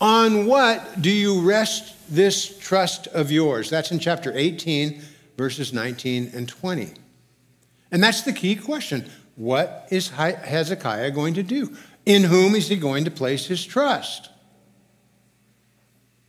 On 0.00 0.46
what 0.46 1.00
do 1.00 1.10
you 1.10 1.40
rest 1.40 1.94
this 2.08 2.58
trust 2.58 3.06
of 3.08 3.30
yours? 3.30 3.70
That's 3.70 3.92
in 3.92 3.98
chapter 3.98 4.32
18, 4.34 5.00
verses 5.36 5.72
19 5.72 6.32
and 6.34 6.48
20. 6.48 6.92
And 7.90 8.02
that's 8.02 8.22
the 8.22 8.32
key 8.32 8.56
question. 8.56 9.08
What 9.36 9.86
is 9.90 10.10
Hezekiah 10.10 11.10
going 11.12 11.34
to 11.34 11.42
do? 11.42 11.76
In 12.04 12.24
whom 12.24 12.54
is 12.54 12.68
he 12.68 12.76
going 12.76 13.04
to 13.04 13.10
place 13.10 13.46
his 13.46 13.64
trust? 13.64 14.30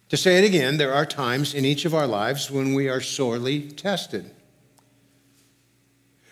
To 0.09 0.17
say 0.17 0.37
it 0.37 0.47
again, 0.47 0.77
there 0.77 0.93
are 0.93 1.05
times 1.05 1.53
in 1.53 1.65
each 1.65 1.83
of 1.83 1.93
our 1.93 2.07
lives 2.07 2.49
when 2.49 2.73
we 2.73 2.87
are 2.87 3.01
sorely 3.01 3.61
tested. 3.61 4.31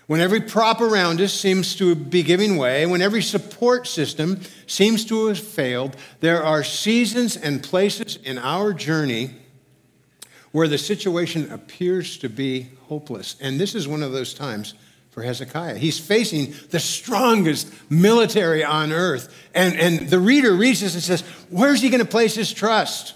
When 0.08 0.20
every 0.20 0.42
prop 0.42 0.82
around 0.82 1.20
us 1.20 1.34
seems 1.34 1.76
to 1.78 1.96
be 1.96 2.22
giving 2.22 2.58
way, 2.58 2.86
when 2.86 3.02
every 3.02 3.24
support 3.24 3.88
system 3.88 4.40
seems 4.68 5.04
to 5.06 5.28
have 5.28 5.40
failed, 5.40 5.96
there 6.20 6.44
are 6.44 6.64
seasons 6.64 7.36
and 7.36 7.64
places 7.64 8.18
in 8.18 8.38
our 8.38 8.72
journey 8.72 9.32
where 10.52 10.68
the 10.68 10.78
situation 10.78 11.52
appears 11.52 12.18
to 12.20 12.30
be 12.30 12.70
hopeless. 12.84 13.36
And 13.42 13.60
this 13.60 13.74
is 13.74 13.88
one 13.88 14.04
of 14.04 14.12
those 14.12 14.34
times 14.34 14.76
for 15.10 15.24
Hezekiah. 15.24 15.78
He's 15.78 16.00
facing 16.00 16.54
the 16.70 16.80
strongest 16.80 17.74
military 17.90 18.64
on 18.64 18.92
earth. 18.92 19.34
And, 19.56 19.76
and 19.80 20.10
the 20.10 20.20
reader 20.20 20.54
reads 20.54 20.82
this 20.82 20.94
and 20.94 21.02
says, 21.02 21.22
Where's 21.50 21.82
he 21.82 21.90
going 21.90 22.04
to 22.04 22.10
place 22.10 22.36
his 22.36 22.54
trust? 22.54 23.16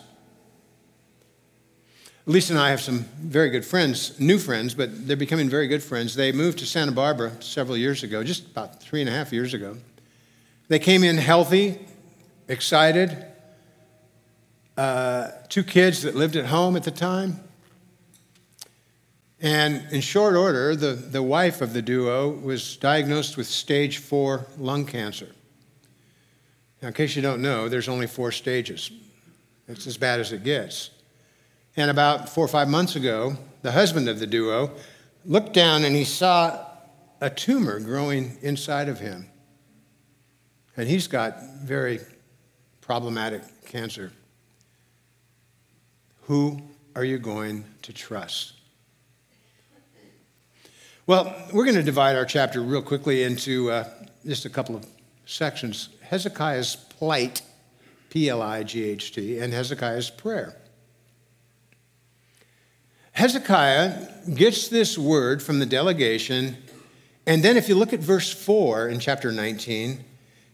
Lisa 2.29 2.53
and 2.53 2.61
I 2.61 2.69
have 2.69 2.79
some 2.79 3.05
very 3.19 3.49
good 3.49 3.65
friends, 3.65 4.19
new 4.19 4.37
friends, 4.37 4.75
but 4.75 5.07
they're 5.07 5.17
becoming 5.17 5.49
very 5.49 5.67
good 5.67 5.81
friends. 5.81 6.13
They 6.13 6.31
moved 6.31 6.59
to 6.59 6.65
Santa 6.67 6.91
Barbara 6.91 7.31
several 7.41 7.75
years 7.75 8.03
ago, 8.03 8.23
just 8.23 8.45
about 8.45 8.83
three 8.83 9.01
and 9.01 9.09
a 9.09 9.11
half 9.11 9.33
years 9.33 9.55
ago. 9.55 9.75
They 10.67 10.77
came 10.77 11.03
in 11.03 11.17
healthy, 11.17 11.79
excited, 12.47 13.25
uh, 14.77 15.31
two 15.49 15.63
kids 15.63 16.03
that 16.03 16.13
lived 16.13 16.35
at 16.35 16.45
home 16.45 16.75
at 16.75 16.83
the 16.83 16.91
time. 16.91 17.39
And 19.41 19.91
in 19.91 20.01
short 20.01 20.35
order, 20.35 20.75
the, 20.75 20.93
the 20.93 21.23
wife 21.23 21.61
of 21.61 21.73
the 21.73 21.81
duo 21.81 22.29
was 22.29 22.77
diagnosed 22.77 23.37
with 23.37 23.47
stage 23.47 23.97
four 23.97 24.45
lung 24.59 24.85
cancer. 24.85 25.29
Now, 26.83 26.89
in 26.89 26.93
case 26.93 27.15
you 27.15 27.23
don't 27.23 27.41
know, 27.41 27.69
there's 27.69 27.89
only 27.89 28.05
four 28.05 28.31
stages. 28.31 28.91
It's 29.67 29.87
as 29.87 29.97
bad 29.97 30.19
as 30.19 30.31
it 30.31 30.43
gets. 30.43 30.91
And 31.79 31.89
about 31.89 32.27
four 32.27 32.43
or 32.43 32.49
five 32.49 32.67
months 32.67 32.97
ago, 32.97 33.37
the 33.61 33.71
husband 33.71 34.09
of 34.09 34.19
the 34.19 34.27
duo 34.27 34.71
looked 35.23 35.53
down 35.53 35.85
and 35.85 35.95
he 35.95 36.03
saw 36.03 36.67
a 37.21 37.29
tumor 37.29 37.79
growing 37.79 38.37
inside 38.41 38.89
of 38.89 38.99
him. 38.99 39.27
And 40.75 40.89
he's 40.89 41.07
got 41.07 41.41
very 41.63 42.01
problematic 42.81 43.43
cancer. 43.65 44.11
Who 46.23 46.61
are 46.97 47.05
you 47.05 47.17
going 47.17 47.63
to 47.83 47.93
trust? 47.93 48.55
Well, 51.07 51.33
we're 51.53 51.63
going 51.63 51.77
to 51.77 51.81
divide 51.83 52.17
our 52.17 52.25
chapter 52.25 52.61
real 52.61 52.81
quickly 52.81 53.23
into 53.23 53.71
uh, 53.71 53.89
just 54.25 54.43
a 54.43 54.49
couple 54.49 54.75
of 54.75 54.85
sections 55.25 55.87
Hezekiah's 56.01 56.75
plight, 56.75 57.41
P 58.09 58.27
L 58.27 58.41
I 58.41 58.63
G 58.63 58.83
H 58.83 59.13
T, 59.13 59.39
and 59.39 59.53
Hezekiah's 59.53 60.09
prayer. 60.09 60.57
Hezekiah 63.19 64.33
gets 64.33 64.69
this 64.69 64.97
word 64.97 65.43
from 65.43 65.59
the 65.59 65.65
delegation, 65.65 66.55
and 67.27 67.43
then 67.43 67.57
if 67.57 67.67
you 67.67 67.75
look 67.75 67.91
at 67.91 67.99
verse 67.99 68.31
4 68.31 68.87
in 68.87 69.01
chapter 69.01 69.29
19, 69.29 70.05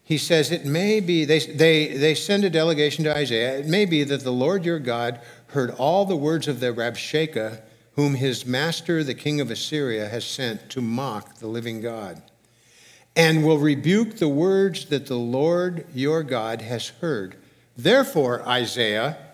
he 0.03 0.17
says, 0.17 0.49
It 0.49 0.65
may 0.65 0.99
be, 0.99 1.25
they, 1.25 1.37
they, 1.41 1.95
they 1.95 2.15
send 2.15 2.43
a 2.43 2.49
delegation 2.49 3.03
to 3.03 3.15
Isaiah, 3.15 3.59
it 3.59 3.67
may 3.67 3.85
be 3.85 4.03
that 4.05 4.23
the 4.23 4.31
Lord 4.31 4.65
your 4.65 4.79
God 4.79 5.19
heard 5.49 5.75
all 5.77 6.05
the 6.05 6.15
words 6.15 6.47
of 6.47 6.59
the 6.59 6.73
Rabshakeh 6.73 7.61
whom 7.93 8.15
his 8.15 8.47
master, 8.47 9.03
the 9.03 9.13
king 9.13 9.39
of 9.39 9.51
Assyria, 9.51 10.09
has 10.09 10.25
sent 10.25 10.71
to 10.71 10.81
mock 10.81 11.37
the 11.37 11.47
living 11.47 11.81
God, 11.81 12.19
and 13.15 13.45
will 13.45 13.59
rebuke 13.59 14.17
the 14.17 14.27
words 14.27 14.85
that 14.85 15.05
the 15.05 15.19
Lord 15.19 15.85
your 15.93 16.23
God 16.23 16.63
has 16.63 16.87
heard. 16.87 17.35
Therefore, 17.77 18.41
Isaiah, 18.47 19.24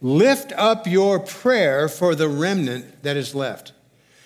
lift 0.00 0.52
up 0.52 0.86
your 0.86 1.18
prayer 1.18 1.88
for 1.88 2.14
the 2.14 2.28
remnant 2.28 3.02
that 3.02 3.16
is 3.16 3.34
left. 3.34 3.72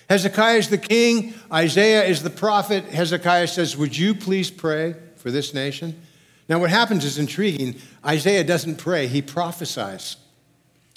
Hezekiah 0.08 0.58
is 0.58 0.68
the 0.68 0.78
king, 0.78 1.34
Isaiah 1.52 2.04
is 2.04 2.22
the 2.22 2.30
prophet. 2.30 2.84
Hezekiah 2.84 3.46
says, 3.46 3.76
Would 3.76 3.96
you 3.96 4.14
please 4.14 4.50
pray 4.50 4.94
for 5.16 5.30
this 5.30 5.54
nation? 5.54 6.00
Now, 6.48 6.58
what 6.58 6.70
happens 6.70 7.04
is 7.04 7.18
intriguing. 7.18 7.76
Isaiah 8.04 8.44
doesn't 8.44 8.76
pray, 8.76 9.06
he 9.06 9.22
prophesies. 9.22 10.16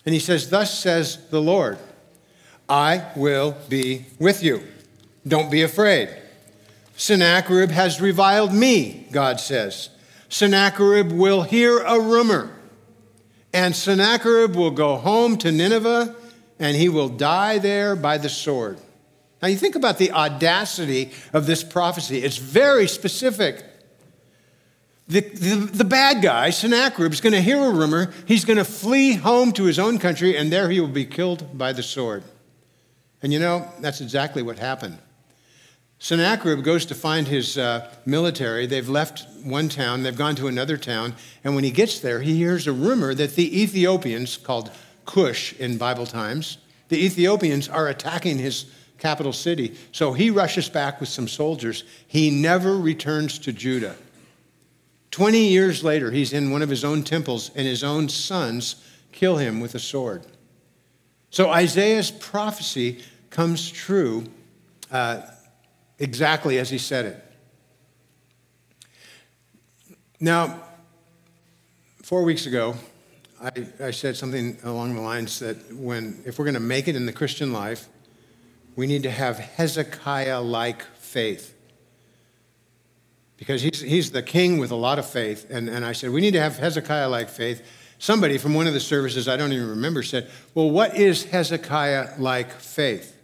And 0.05 0.13
he 0.13 0.19
says, 0.19 0.49
Thus 0.49 0.77
says 0.77 1.29
the 1.29 1.41
Lord. 1.41 1.77
I 2.67 3.05
will 3.15 3.55
be 3.69 4.05
with 4.19 4.43
you. 4.43 4.63
Don't 5.27 5.51
be 5.51 5.61
afraid. 5.61 6.09
Sennacherib 6.97 7.69
has 7.71 8.01
reviled 8.01 8.53
me, 8.53 9.07
God 9.11 9.39
says. 9.39 9.89
Sennacherib 10.29 11.11
will 11.11 11.43
hear 11.43 11.79
a 11.79 11.99
rumor, 11.99 12.54
and 13.55 13.73
Sennacherib 13.73 14.53
will 14.53 14.69
go 14.69 14.97
home 14.97 15.37
to 15.37 15.49
Nineveh, 15.49 16.13
and 16.59 16.75
he 16.75 16.89
will 16.89 17.07
die 17.07 17.57
there 17.57 17.95
by 17.95 18.17
the 18.17 18.27
sword. 18.27 18.77
Now, 19.41 19.47
you 19.47 19.55
think 19.55 19.75
about 19.75 19.97
the 19.97 20.11
audacity 20.11 21.13
of 21.31 21.45
this 21.45 21.63
prophecy, 21.63 22.17
it's 22.17 22.35
very 22.35 22.85
specific. 22.85 23.63
The, 25.07 25.21
the, 25.21 25.55
the, 25.55 25.83
bad 25.85 26.21
guy, 26.21 26.49
Sennacherib, 26.49 27.13
is 27.13 27.21
going 27.21 27.33
to 27.33 27.41
hear 27.41 27.63
a 27.63 27.69
rumor. 27.69 28.11
He's 28.25 28.43
going 28.43 28.57
to 28.57 28.65
flee 28.65 29.13
home 29.13 29.53
to 29.53 29.63
his 29.63 29.79
own 29.79 29.99
country, 29.99 30.35
and 30.35 30.51
there 30.51 30.69
he 30.69 30.81
will 30.81 30.87
be 30.87 31.05
killed 31.05 31.57
by 31.57 31.71
the 31.71 31.83
sword. 31.83 32.23
And 33.21 33.31
you 33.31 33.39
know, 33.39 33.71
that's 33.79 34.01
exactly 34.01 34.41
what 34.41 34.59
happened. 34.59 34.97
Sennacherib 36.05 36.63
goes 36.63 36.85
to 36.85 36.93
find 36.93 37.27
his 37.27 37.57
uh, 37.57 37.91
military. 38.05 38.67
They've 38.67 38.87
left 38.87 39.25
one 39.43 39.69
town, 39.69 40.03
they've 40.03 40.15
gone 40.15 40.35
to 40.35 40.45
another 40.45 40.77
town, 40.77 41.15
and 41.43 41.55
when 41.55 41.63
he 41.63 41.71
gets 41.71 41.99
there, 41.99 42.21
he 42.21 42.35
hears 42.35 42.67
a 42.67 42.73
rumor 42.73 43.15
that 43.15 43.33
the 43.33 43.63
Ethiopians, 43.63 44.37
called 44.37 44.69
Cush 45.07 45.53
in 45.53 45.79
Bible 45.79 46.05
times, 46.05 46.59
the 46.89 47.03
Ethiopians 47.03 47.67
are 47.67 47.87
attacking 47.87 48.37
his 48.37 48.67
capital 48.99 49.33
city. 49.33 49.75
So 49.91 50.13
he 50.13 50.29
rushes 50.29 50.69
back 50.69 50.99
with 50.99 51.09
some 51.09 51.27
soldiers. 51.27 51.83
He 52.05 52.29
never 52.29 52.77
returns 52.77 53.39
to 53.39 53.51
Judah. 53.51 53.95
20 55.09 55.39
years 55.47 55.83
later, 55.83 56.11
he's 56.11 56.33
in 56.33 56.51
one 56.51 56.61
of 56.61 56.69
his 56.69 56.85
own 56.85 57.01
temples, 57.01 57.49
and 57.55 57.65
his 57.65 57.83
own 57.83 58.09
sons 58.09 58.75
kill 59.11 59.37
him 59.37 59.59
with 59.59 59.73
a 59.73 59.79
sword. 59.79 60.23
So 61.31 61.49
Isaiah's 61.49 62.11
prophecy 62.11 63.03
comes 63.31 63.71
true 63.71 64.25
uh, 64.91 65.21
exactly 65.99 66.57
as 66.57 66.69
he 66.69 66.77
said 66.77 67.05
it. 67.05 67.21
Now, 70.19 70.61
four 72.03 72.23
weeks 72.23 72.45
ago, 72.45 72.75
I, 73.41 73.51
I 73.79 73.91
said 73.91 74.15
something 74.15 74.57
along 74.63 74.95
the 74.95 75.01
lines 75.01 75.39
that 75.39 75.73
when, 75.73 76.21
if 76.25 76.39
we're 76.39 76.45
going 76.45 76.55
to 76.55 76.59
make 76.59 76.87
it 76.87 76.95
in 76.95 77.05
the 77.05 77.13
Christian 77.13 77.51
life, 77.51 77.87
we 78.75 78.87
need 78.87 79.03
to 79.03 79.11
have 79.11 79.37
Hezekiah 79.37 80.41
like 80.41 80.83
faith. 80.97 81.53
Because 83.37 83.61
he's, 83.61 83.81
he's 83.81 84.11
the 84.11 84.23
king 84.23 84.57
with 84.57 84.71
a 84.71 84.75
lot 84.75 84.99
of 84.99 85.09
faith. 85.09 85.47
And, 85.49 85.69
and 85.69 85.85
I 85.85 85.91
said, 85.91 86.11
we 86.11 86.21
need 86.21 86.31
to 86.31 86.39
have 86.39 86.57
Hezekiah 86.57 87.09
like 87.09 87.29
faith. 87.29 87.65
Somebody 87.99 88.37
from 88.37 88.53
one 88.53 88.67
of 88.67 88.73
the 88.73 88.79
services, 88.79 89.27
I 89.27 89.37
don't 89.37 89.51
even 89.53 89.69
remember, 89.69 90.03
said, 90.03 90.29
Well, 90.53 90.69
what 90.69 90.95
is 90.95 91.25
Hezekiah 91.25 92.15
like 92.19 92.51
faith? 92.51 93.14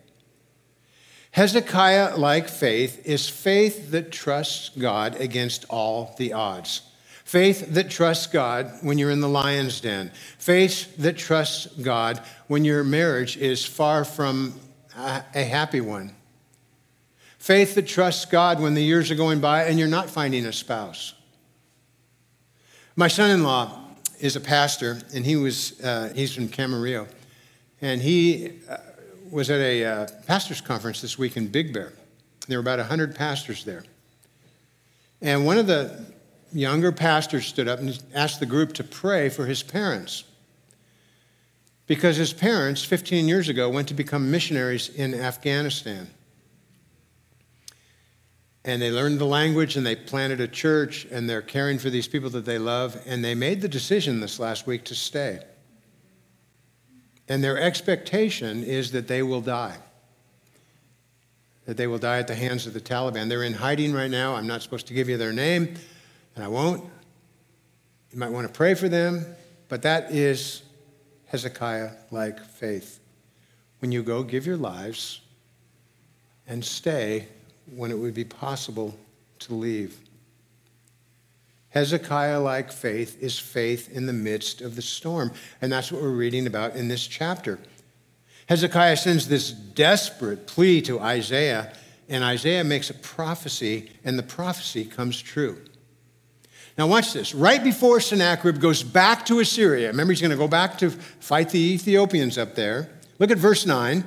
Hezekiah 1.31 2.17
like 2.17 2.49
faith 2.49 3.05
is 3.05 3.29
faith 3.29 3.91
that 3.91 4.11
trusts 4.11 4.69
God 4.69 5.15
against 5.19 5.65
all 5.69 6.13
the 6.17 6.33
odds. 6.33 6.81
Faith 7.23 7.73
that 7.73 7.89
trusts 7.89 8.27
God 8.27 8.69
when 8.81 8.97
you're 8.97 9.11
in 9.11 9.21
the 9.21 9.29
lion's 9.29 9.79
den. 9.79 10.11
Faith 10.37 10.97
that 10.97 11.17
trusts 11.17 11.67
God 11.81 12.21
when 12.47 12.65
your 12.65 12.83
marriage 12.83 13.37
is 13.37 13.65
far 13.65 14.03
from 14.03 14.59
a 14.97 15.43
happy 15.43 15.79
one. 15.79 16.13
Faith 17.37 17.75
that 17.75 17.87
trusts 17.87 18.25
God 18.25 18.59
when 18.59 18.73
the 18.73 18.83
years 18.83 19.09
are 19.09 19.15
going 19.15 19.39
by 19.39 19.63
and 19.63 19.79
you're 19.79 19.87
not 19.87 20.09
finding 20.09 20.45
a 20.45 20.51
spouse. 20.51 21.13
My 22.97 23.07
son 23.07 23.31
in 23.31 23.43
law 23.43 23.79
is 24.19 24.35
a 24.35 24.41
pastor, 24.41 24.99
and 25.15 25.25
he 25.25 25.37
was, 25.37 25.79
uh, 25.81 26.11
he's 26.13 26.35
from 26.35 26.49
Camarillo. 26.49 27.07
And 27.81 28.01
he 28.01 28.59
uh, 28.69 28.77
was 29.31 29.49
at 29.49 29.61
a 29.61 29.85
uh, 29.85 30.07
pastor's 30.27 30.59
conference 30.59 31.01
this 31.01 31.17
week 31.17 31.37
in 31.37 31.47
Big 31.47 31.73
Bear. 31.73 31.93
There 32.47 32.57
were 32.57 32.61
about 32.61 32.79
100 32.79 33.15
pastors 33.15 33.63
there. 33.63 33.83
And 35.21 35.45
one 35.45 35.57
of 35.57 35.67
the 35.67 36.05
younger 36.51 36.91
pastors 36.91 37.45
stood 37.45 37.69
up 37.69 37.79
and 37.79 37.97
asked 38.13 38.41
the 38.41 38.45
group 38.45 38.73
to 38.73 38.83
pray 38.83 39.29
for 39.29 39.45
his 39.45 39.63
parents. 39.63 40.25
Because 41.87 42.17
his 42.17 42.33
parents, 42.33 42.83
15 42.83 43.27
years 43.27 43.47
ago, 43.47 43.69
went 43.69 43.87
to 43.87 43.93
become 43.93 44.29
missionaries 44.29 44.89
in 44.89 45.13
Afghanistan. 45.13 46.09
And 48.65 48.81
they 48.81 48.91
learned 48.91 49.19
the 49.19 49.25
language 49.25 49.77
and 49.77 49.85
they 49.85 49.95
planted 49.95 50.41
a 50.41 50.47
church 50.47 51.05
and 51.09 51.29
they're 51.29 51.41
caring 51.41 51.79
for 51.79 51.89
these 51.89 52.07
people 52.07 52.29
that 52.31 52.45
they 52.45 52.59
love. 52.59 53.01
And 53.05 53.23
they 53.23 53.33
made 53.33 53.61
the 53.61 53.69
decision 53.69 54.19
this 54.19 54.39
last 54.39 54.67
week 54.67 54.83
to 54.85 54.95
stay. 54.95 55.39
And 57.31 57.41
their 57.41 57.57
expectation 57.57 58.61
is 58.61 58.91
that 58.91 59.07
they 59.07 59.23
will 59.23 59.39
die. 59.39 59.77
That 61.65 61.77
they 61.77 61.87
will 61.87 61.97
die 61.97 62.19
at 62.19 62.27
the 62.27 62.35
hands 62.35 62.67
of 62.67 62.73
the 62.73 62.81
Taliban. 62.81 63.29
They're 63.29 63.43
in 63.43 63.53
hiding 63.53 63.93
right 63.93 64.11
now. 64.11 64.35
I'm 64.35 64.47
not 64.47 64.61
supposed 64.61 64.87
to 64.87 64.93
give 64.93 65.07
you 65.07 65.15
their 65.15 65.31
name, 65.31 65.75
and 66.35 66.43
I 66.43 66.49
won't. 66.49 66.83
You 68.11 68.19
might 68.19 68.31
want 68.31 68.47
to 68.47 68.53
pray 68.53 68.73
for 68.73 68.89
them, 68.89 69.25
but 69.69 69.81
that 69.83 70.11
is 70.11 70.63
Hezekiah 71.27 71.91
like 72.11 72.43
faith. 72.43 72.99
When 73.79 73.93
you 73.93 74.03
go, 74.03 74.23
give 74.23 74.45
your 74.45 74.57
lives 74.57 75.21
and 76.47 76.65
stay 76.65 77.29
when 77.73 77.91
it 77.91 77.97
would 77.97 78.13
be 78.13 78.25
possible 78.25 78.93
to 79.39 79.53
leave. 79.53 79.97
Hezekiah 81.71 82.39
like 82.39 82.71
faith 82.71 83.21
is 83.21 83.39
faith 83.39 83.89
in 83.91 84.05
the 84.05 84.13
midst 84.13 84.61
of 84.61 84.75
the 84.75 84.81
storm. 84.81 85.31
And 85.61 85.71
that's 85.71 85.91
what 85.91 86.01
we're 86.01 86.09
reading 86.09 86.47
about 86.47 86.75
in 86.75 86.87
this 86.87 87.07
chapter. 87.07 87.59
Hezekiah 88.47 88.97
sends 88.97 89.27
this 89.27 89.51
desperate 89.51 90.47
plea 90.47 90.81
to 90.81 90.99
Isaiah, 90.99 91.73
and 92.09 92.23
Isaiah 92.23 92.65
makes 92.65 92.89
a 92.89 92.93
prophecy, 92.93 93.91
and 94.03 94.19
the 94.19 94.23
prophecy 94.23 94.83
comes 94.83 95.21
true. 95.21 95.61
Now, 96.77 96.87
watch 96.87 97.13
this. 97.13 97.33
Right 97.33 97.63
before 97.63 98.01
Sennacherib 98.01 98.59
goes 98.59 98.83
back 98.83 99.25
to 99.27 99.39
Assyria, 99.39 99.87
remember 99.87 100.11
he's 100.11 100.21
going 100.21 100.31
to 100.31 100.37
go 100.37 100.47
back 100.47 100.77
to 100.79 100.89
fight 100.89 101.49
the 101.49 101.59
Ethiopians 101.59 102.37
up 102.37 102.55
there. 102.55 102.89
Look 103.19 103.31
at 103.31 103.37
verse 103.37 103.65
9. 103.65 104.03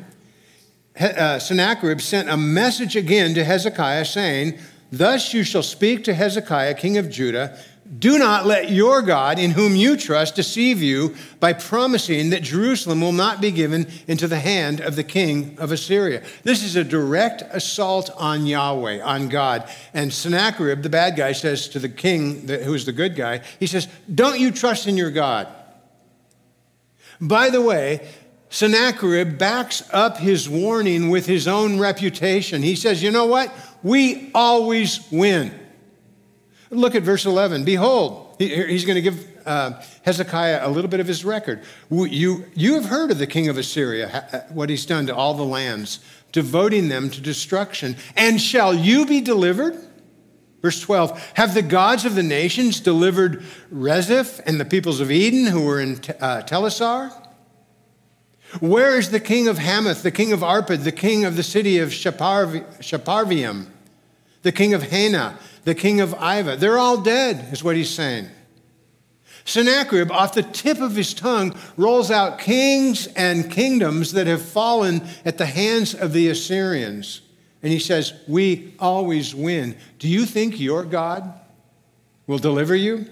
Uh, 0.98 1.38
Sennacherib 1.38 2.00
sent 2.00 2.28
a 2.28 2.36
message 2.36 2.96
again 2.96 3.34
to 3.34 3.44
Hezekiah 3.44 4.04
saying, 4.04 4.58
Thus 4.98 5.34
you 5.34 5.42
shall 5.42 5.62
speak 5.62 6.04
to 6.04 6.14
Hezekiah, 6.14 6.74
king 6.74 6.98
of 6.98 7.10
Judah. 7.10 7.58
Do 7.98 8.16
not 8.16 8.46
let 8.46 8.70
your 8.70 9.02
God, 9.02 9.38
in 9.38 9.50
whom 9.50 9.76
you 9.76 9.96
trust, 9.96 10.36
deceive 10.36 10.80
you 10.80 11.14
by 11.38 11.52
promising 11.52 12.30
that 12.30 12.42
Jerusalem 12.42 13.00
will 13.00 13.12
not 13.12 13.40
be 13.40 13.50
given 13.50 13.86
into 14.06 14.26
the 14.26 14.38
hand 14.38 14.80
of 14.80 14.96
the 14.96 15.04
king 15.04 15.58
of 15.58 15.70
Assyria. 15.70 16.22
This 16.44 16.62
is 16.62 16.76
a 16.76 16.84
direct 16.84 17.42
assault 17.50 18.08
on 18.16 18.46
Yahweh, 18.46 19.02
on 19.02 19.28
God. 19.28 19.68
And 19.92 20.12
Sennacherib, 20.12 20.82
the 20.82 20.88
bad 20.88 21.16
guy, 21.16 21.32
says 21.32 21.68
to 21.70 21.78
the 21.78 21.90
king, 21.90 22.48
who 22.48 22.72
is 22.72 22.86
the 22.86 22.92
good 22.92 23.16
guy, 23.16 23.42
he 23.60 23.66
says, 23.66 23.88
Don't 24.12 24.40
you 24.40 24.50
trust 24.50 24.86
in 24.86 24.96
your 24.96 25.10
God? 25.10 25.48
By 27.20 27.50
the 27.50 27.60
way, 27.60 28.08
Sennacherib 28.50 29.36
backs 29.36 29.82
up 29.92 30.18
his 30.18 30.48
warning 30.48 31.08
with 31.10 31.26
his 31.26 31.48
own 31.48 31.78
reputation. 31.78 32.62
He 32.62 32.76
says, 32.76 33.02
You 33.02 33.10
know 33.10 33.26
what? 33.26 33.52
We 33.82 34.30
always 34.34 35.10
win. 35.10 35.52
Look 36.70 36.94
at 36.94 37.02
verse 37.02 37.26
11. 37.26 37.64
Behold, 37.64 38.36
he's 38.38 38.84
going 38.84 38.96
to 38.96 39.02
give 39.02 39.26
uh, 39.46 39.80
Hezekiah 40.02 40.66
a 40.66 40.70
little 40.70 40.90
bit 40.90 41.00
of 41.00 41.06
his 41.06 41.24
record. 41.24 41.62
You, 41.90 42.44
you 42.54 42.74
have 42.74 42.86
heard 42.86 43.10
of 43.10 43.18
the 43.18 43.26
king 43.26 43.48
of 43.48 43.58
Assyria, 43.58 44.46
what 44.50 44.70
he's 44.70 44.86
done 44.86 45.06
to 45.06 45.14
all 45.14 45.34
the 45.34 45.44
lands, 45.44 46.00
devoting 46.32 46.88
them 46.88 47.10
to 47.10 47.20
destruction. 47.20 47.96
And 48.16 48.40
shall 48.40 48.74
you 48.74 49.06
be 49.06 49.20
delivered? 49.20 49.78
Verse 50.62 50.80
12 50.80 51.32
Have 51.34 51.54
the 51.54 51.62
gods 51.62 52.04
of 52.04 52.14
the 52.14 52.22
nations 52.22 52.80
delivered 52.80 53.42
Rezeph 53.70 54.40
and 54.46 54.58
the 54.58 54.64
peoples 54.64 55.00
of 55.00 55.10
Eden 55.10 55.46
who 55.46 55.62
were 55.62 55.80
in 55.80 55.96
uh, 56.20 56.42
Telassar? 56.46 57.12
Where 58.60 58.96
is 58.96 59.10
the 59.10 59.20
king 59.20 59.48
of 59.48 59.58
Hamath, 59.58 60.02
the 60.02 60.10
king 60.10 60.32
of 60.32 60.40
Arpad, 60.40 60.84
the 60.84 60.92
king 60.92 61.24
of 61.24 61.36
the 61.36 61.42
city 61.42 61.78
of 61.78 61.90
Sepharvaim, 61.90 63.66
the 64.42 64.52
king 64.52 64.74
of 64.74 64.82
Hena, 64.82 65.38
the 65.64 65.74
king 65.74 66.00
of 66.00 66.10
Ivvah? 66.10 66.58
They're 66.58 66.78
all 66.78 66.98
dead, 67.00 67.52
is 67.52 67.64
what 67.64 67.76
he's 67.76 67.90
saying. 67.90 68.28
Sennacherib, 69.44 70.10
off 70.10 70.34
the 70.34 70.42
tip 70.42 70.80
of 70.80 70.96
his 70.96 71.12
tongue, 71.12 71.54
rolls 71.76 72.10
out 72.10 72.38
kings 72.38 73.06
and 73.08 73.50
kingdoms 73.50 74.12
that 74.12 74.26
have 74.26 74.42
fallen 74.42 75.02
at 75.24 75.36
the 75.36 75.46
hands 75.46 75.94
of 75.94 76.12
the 76.12 76.28
Assyrians. 76.28 77.20
And 77.62 77.72
he 77.72 77.78
says, 77.78 78.14
We 78.26 78.74
always 78.78 79.34
win. 79.34 79.76
Do 79.98 80.08
you 80.08 80.24
think 80.24 80.58
your 80.58 80.84
God 80.84 81.40
will 82.26 82.38
deliver 82.38 82.74
you? 82.74 83.06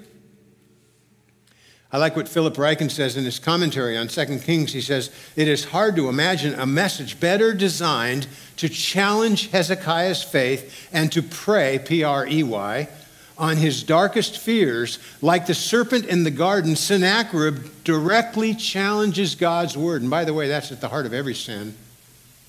I 1.94 1.98
like 1.98 2.16
what 2.16 2.26
Philip 2.28 2.54
Ryken 2.54 2.90
says 2.90 3.18
in 3.18 3.24
his 3.24 3.38
commentary 3.38 3.98
on 3.98 4.08
2 4.08 4.38
Kings. 4.38 4.72
He 4.72 4.80
says, 4.80 5.10
It 5.36 5.46
is 5.46 5.64
hard 5.64 5.94
to 5.96 6.08
imagine 6.08 6.58
a 6.58 6.64
message 6.64 7.20
better 7.20 7.52
designed 7.52 8.26
to 8.56 8.70
challenge 8.70 9.50
Hezekiah's 9.50 10.22
faith 10.22 10.88
and 10.90 11.12
to 11.12 11.22
prey, 11.22 11.78
P 11.78 12.02
R 12.02 12.26
E 12.26 12.42
Y, 12.42 12.88
on 13.36 13.58
his 13.58 13.82
darkest 13.82 14.38
fears. 14.38 15.00
Like 15.20 15.44
the 15.44 15.54
serpent 15.54 16.06
in 16.06 16.24
the 16.24 16.30
garden, 16.30 16.76
Sennacherib 16.76 17.84
directly 17.84 18.54
challenges 18.54 19.34
God's 19.34 19.76
word. 19.76 20.00
And 20.00 20.10
by 20.10 20.24
the 20.24 20.32
way, 20.32 20.48
that's 20.48 20.72
at 20.72 20.80
the 20.80 20.88
heart 20.88 21.04
of 21.04 21.12
every 21.12 21.34
sin, 21.34 21.74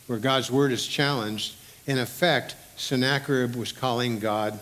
where 0.08 0.20
God's 0.20 0.50
word 0.50 0.72
is 0.72 0.88
challenged. 0.88 1.56
In 1.86 2.00
effect, 2.00 2.56
Sennacherib 2.78 3.58
was 3.58 3.74
calling 3.74 4.20
God 4.20 4.58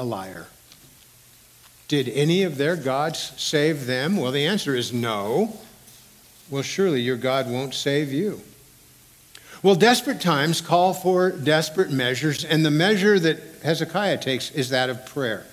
a 0.00 0.04
liar. 0.04 0.48
Did 1.88 2.08
any 2.08 2.42
of 2.42 2.56
their 2.56 2.76
gods 2.76 3.32
save 3.36 3.86
them? 3.86 4.16
Well, 4.16 4.32
the 4.32 4.46
answer 4.46 4.74
is 4.74 4.92
no. 4.92 5.56
Well, 6.50 6.62
surely 6.62 7.00
your 7.00 7.16
God 7.16 7.50
won't 7.50 7.74
save 7.74 8.12
you. 8.12 8.40
Well, 9.62 9.74
desperate 9.74 10.20
times 10.20 10.60
call 10.60 10.94
for 10.94 11.30
desperate 11.30 11.90
measures, 11.90 12.44
and 12.44 12.64
the 12.64 12.70
measure 12.70 13.18
that 13.18 13.40
Hezekiah 13.62 14.18
takes 14.18 14.50
is 14.50 14.70
that 14.70 14.90
of 14.90 15.06
prayer. 15.06 15.46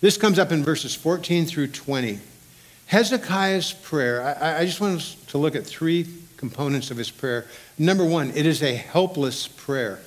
This 0.00 0.16
comes 0.16 0.38
up 0.38 0.52
in 0.52 0.64
verses 0.64 0.94
14 0.94 1.46
through 1.46 1.68
20. 1.68 2.18
Hezekiah's 2.86 3.72
prayer, 3.72 4.22
I, 4.22 4.58
I 4.58 4.66
just 4.66 4.80
want 4.80 4.96
us 4.96 5.16
to 5.28 5.38
look 5.38 5.56
at 5.56 5.66
three 5.66 6.06
components 6.36 6.90
of 6.90 6.98
his 6.98 7.10
prayer. 7.10 7.46
Number 7.78 8.04
one, 8.04 8.30
it 8.34 8.44
is 8.44 8.62
a 8.62 8.74
helpless 8.74 9.48
prayer. 9.48 10.00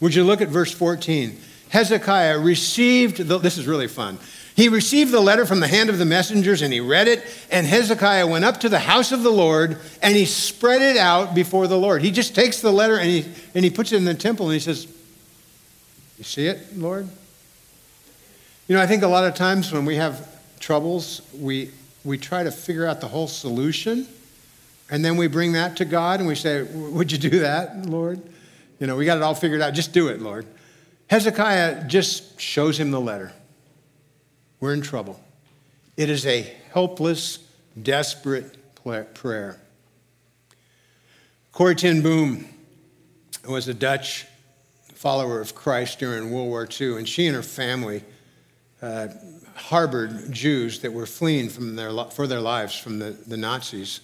Would 0.00 0.14
you 0.14 0.24
look 0.24 0.40
at 0.42 0.48
verse 0.48 0.72
14? 0.72 1.40
Hezekiah 1.72 2.38
received, 2.38 3.16
the, 3.16 3.38
this 3.38 3.56
is 3.56 3.66
really 3.66 3.88
fun. 3.88 4.18
He 4.54 4.68
received 4.68 5.10
the 5.10 5.22
letter 5.22 5.46
from 5.46 5.60
the 5.60 5.68
hand 5.68 5.88
of 5.88 5.96
the 5.96 6.04
messengers 6.04 6.60
and 6.60 6.70
he 6.70 6.80
read 6.80 7.08
it. 7.08 7.24
And 7.50 7.66
Hezekiah 7.66 8.26
went 8.26 8.44
up 8.44 8.60
to 8.60 8.68
the 8.68 8.78
house 8.78 9.10
of 9.10 9.22
the 9.22 9.30
Lord 9.30 9.78
and 10.02 10.14
he 10.14 10.26
spread 10.26 10.82
it 10.82 10.98
out 10.98 11.34
before 11.34 11.66
the 11.66 11.78
Lord. 11.78 12.02
He 12.02 12.10
just 12.10 12.34
takes 12.34 12.60
the 12.60 12.70
letter 12.70 12.98
and 12.98 13.08
he, 13.08 13.24
and 13.54 13.64
he 13.64 13.70
puts 13.70 13.90
it 13.90 13.96
in 13.96 14.04
the 14.04 14.12
temple 14.12 14.46
and 14.46 14.52
he 14.52 14.60
says, 14.60 14.86
You 16.18 16.24
see 16.24 16.46
it, 16.46 16.76
Lord? 16.76 17.08
You 18.68 18.76
know, 18.76 18.82
I 18.82 18.86
think 18.86 19.02
a 19.02 19.08
lot 19.08 19.24
of 19.24 19.34
times 19.34 19.72
when 19.72 19.86
we 19.86 19.96
have 19.96 20.28
troubles, 20.60 21.22
we, 21.34 21.70
we 22.04 22.18
try 22.18 22.42
to 22.42 22.50
figure 22.50 22.86
out 22.86 23.00
the 23.00 23.08
whole 23.08 23.28
solution. 23.28 24.06
And 24.90 25.02
then 25.02 25.16
we 25.16 25.26
bring 25.26 25.52
that 25.52 25.78
to 25.78 25.86
God 25.86 26.20
and 26.20 26.28
we 26.28 26.34
say, 26.34 26.64
Would 26.64 27.10
you 27.12 27.16
do 27.16 27.38
that, 27.38 27.86
Lord? 27.86 28.20
You 28.78 28.86
know, 28.86 28.96
we 28.96 29.06
got 29.06 29.16
it 29.16 29.22
all 29.22 29.34
figured 29.34 29.62
out. 29.62 29.72
Just 29.72 29.94
do 29.94 30.08
it, 30.08 30.20
Lord. 30.20 30.44
Hezekiah 31.12 31.88
just 31.88 32.40
shows 32.40 32.80
him 32.80 32.90
the 32.90 32.98
letter. 32.98 33.34
We're 34.60 34.72
in 34.72 34.80
trouble. 34.80 35.20
It 35.94 36.08
is 36.08 36.24
a 36.24 36.50
helpless, 36.72 37.40
desperate 37.82 38.56
prayer. 39.12 39.60
Corrie 41.52 41.74
ten 41.74 42.00
Boom 42.00 42.46
was 43.46 43.68
a 43.68 43.74
Dutch 43.74 44.24
follower 44.94 45.42
of 45.42 45.54
Christ 45.54 45.98
during 45.98 46.30
World 46.30 46.48
War 46.48 46.66
II, 46.80 46.96
and 46.96 47.06
she 47.06 47.26
and 47.26 47.36
her 47.36 47.42
family 47.42 48.02
uh, 48.80 49.08
harbored 49.54 50.32
Jews 50.32 50.80
that 50.80 50.94
were 50.94 51.04
fleeing 51.04 51.50
from 51.50 51.76
their, 51.76 51.92
for 52.06 52.26
their 52.26 52.40
lives 52.40 52.74
from 52.74 52.98
the, 52.98 53.10
the 53.10 53.36
Nazis. 53.36 54.00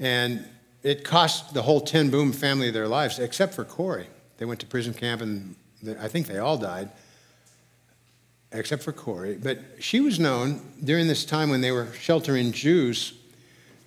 And 0.00 0.44
it 0.82 1.04
cost 1.04 1.54
the 1.54 1.62
whole 1.62 1.82
ten 1.82 2.10
Boom 2.10 2.32
family 2.32 2.72
their 2.72 2.88
lives, 2.88 3.20
except 3.20 3.54
for 3.54 3.64
Corrie. 3.64 4.08
They 4.38 4.44
went 4.44 4.58
to 4.58 4.66
prison 4.66 4.92
camp 4.92 5.20
and 5.20 5.54
I 6.00 6.08
think 6.08 6.26
they 6.26 6.38
all 6.38 6.58
died, 6.58 6.90
except 8.52 8.82
for 8.82 8.92
Corrie. 8.92 9.38
But 9.40 9.58
she 9.78 10.00
was 10.00 10.18
known 10.18 10.60
during 10.82 11.08
this 11.08 11.24
time 11.24 11.50
when 11.50 11.60
they 11.60 11.72
were 11.72 11.92
sheltering 11.94 12.52
Jews 12.52 13.14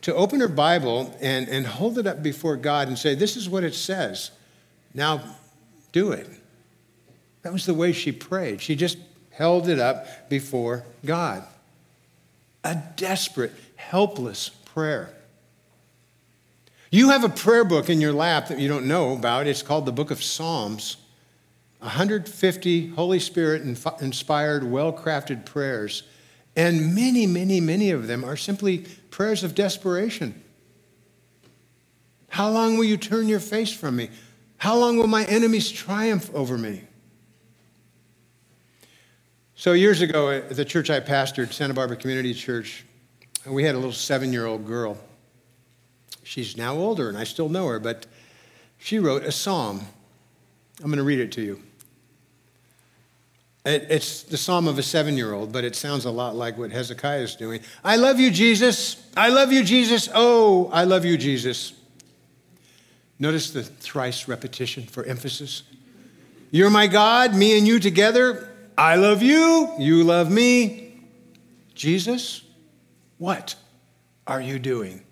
to 0.01 0.15
open 0.15 0.39
her 0.39 0.47
Bible 0.47 1.15
and, 1.21 1.47
and 1.49 1.65
hold 1.65 1.97
it 1.97 2.07
up 2.07 2.23
before 2.23 2.55
God 2.55 2.87
and 2.87 2.97
say, 2.97 3.15
This 3.15 3.35
is 3.35 3.49
what 3.49 3.63
it 3.63 3.73
says. 3.73 4.31
Now 4.93 5.21
do 5.91 6.11
it. 6.11 6.27
That 7.41 7.53
was 7.53 7.65
the 7.65 7.73
way 7.73 7.91
she 7.91 8.11
prayed. 8.11 8.61
She 8.61 8.75
just 8.75 8.97
held 9.31 9.69
it 9.69 9.79
up 9.79 10.29
before 10.29 10.83
God. 11.05 11.43
A 12.63 12.77
desperate, 12.95 13.53
helpless 13.75 14.49
prayer. 14.49 15.13
You 16.91 17.09
have 17.09 17.23
a 17.23 17.29
prayer 17.29 17.63
book 17.63 17.89
in 17.89 18.01
your 18.01 18.13
lap 18.13 18.47
that 18.47 18.59
you 18.59 18.67
don't 18.67 18.87
know 18.87 19.13
about. 19.13 19.47
It's 19.47 19.61
called 19.61 19.85
the 19.85 19.91
Book 19.91 20.11
of 20.11 20.23
Psalms. 20.23 20.97
150 21.79 22.87
Holy 22.89 23.19
Spirit 23.19 23.61
inspired, 23.61 24.63
well 24.63 24.91
crafted 24.91 25.45
prayers. 25.45 26.03
And 26.55 26.93
many, 26.93 27.25
many, 27.25 27.61
many 27.61 27.91
of 27.91 28.07
them 28.07 28.25
are 28.25 28.35
simply 28.35 28.79
prayers 29.11 29.43
of 29.43 29.55
desperation. 29.55 30.43
How 32.29 32.49
long 32.49 32.77
will 32.77 32.83
you 32.83 32.97
turn 32.97 33.27
your 33.27 33.39
face 33.39 33.71
from 33.71 33.95
me? 33.95 34.09
How 34.57 34.75
long 34.77 34.97
will 34.97 35.07
my 35.07 35.23
enemies 35.25 35.71
triumph 35.71 36.29
over 36.33 36.57
me? 36.57 36.83
So, 39.55 39.73
years 39.73 40.01
ago, 40.01 40.31
at 40.31 40.55
the 40.55 40.65
church 40.65 40.89
I 40.89 40.99
pastored, 40.99 41.51
Santa 41.51 41.73
Barbara 41.73 41.97
Community 41.97 42.33
Church, 42.33 42.85
uh, 43.47 43.51
we 43.51 43.63
had 43.63 43.75
a 43.75 43.77
little 43.77 43.93
seven 43.93 44.31
year 44.31 44.45
old 44.45 44.65
girl. 44.65 44.97
She's 46.23 46.55
now 46.55 46.75
older, 46.75 47.09
and 47.09 47.17
I 47.17 47.23
still 47.23 47.49
know 47.49 47.67
her, 47.67 47.79
but 47.79 48.05
she 48.77 48.99
wrote 48.99 49.23
a 49.23 49.31
psalm. 49.31 49.81
I'm 50.79 50.85
going 50.85 50.97
to 50.97 51.03
read 51.03 51.19
it 51.19 51.31
to 51.33 51.41
you. 51.41 51.61
It's 53.69 54.23
the 54.23 54.37
psalm 54.37 54.67
of 54.67 54.79
a 54.79 54.83
seven 54.83 55.15
year 55.15 55.33
old, 55.33 55.51
but 55.51 55.63
it 55.63 55.75
sounds 55.75 56.05
a 56.05 56.11
lot 56.11 56.35
like 56.35 56.57
what 56.57 56.71
Hezekiah 56.71 57.21
is 57.21 57.35
doing. 57.35 57.61
I 57.83 57.97
love 57.97 58.19
you, 58.19 58.31
Jesus. 58.31 59.05
I 59.15 59.29
love 59.29 59.51
you, 59.51 59.63
Jesus. 59.63 60.09
Oh, 60.13 60.69
I 60.73 60.85
love 60.85 61.05
you, 61.05 61.17
Jesus. 61.17 61.73
Notice 63.19 63.51
the 63.51 63.63
thrice 63.63 64.27
repetition 64.27 64.83
for 64.83 65.03
emphasis. 65.03 65.63
You're 66.51 66.69
my 66.71 66.87
God, 66.87 67.35
me 67.35 67.57
and 67.57 67.67
you 67.67 67.79
together. 67.79 68.49
I 68.77 68.95
love 68.95 69.21
you, 69.21 69.71
you 69.77 70.03
love 70.03 70.31
me. 70.31 70.99
Jesus, 71.75 72.41
what 73.17 73.55
are 74.25 74.41
you 74.41 74.57
doing? 74.57 75.03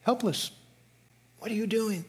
Helpless. 0.00 0.50
What 1.38 1.50
are 1.50 1.54
you 1.54 1.66
doing? 1.66 2.04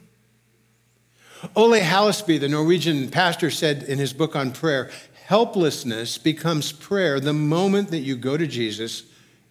Ole 1.56 1.80
Hallesby, 1.80 2.40
the 2.40 2.50
Norwegian 2.50 3.10
pastor, 3.10 3.50
said 3.50 3.84
in 3.84 3.98
his 3.98 4.14
book 4.14 4.36
on 4.36 4.52
prayer 4.52 4.90
helplessness 5.26 6.18
becomes 6.18 6.72
prayer 6.72 7.20
the 7.20 7.34
moment 7.34 7.92
that 7.92 8.00
you 8.00 8.16
go 8.16 8.36
to 8.36 8.48
Jesus 8.48 9.04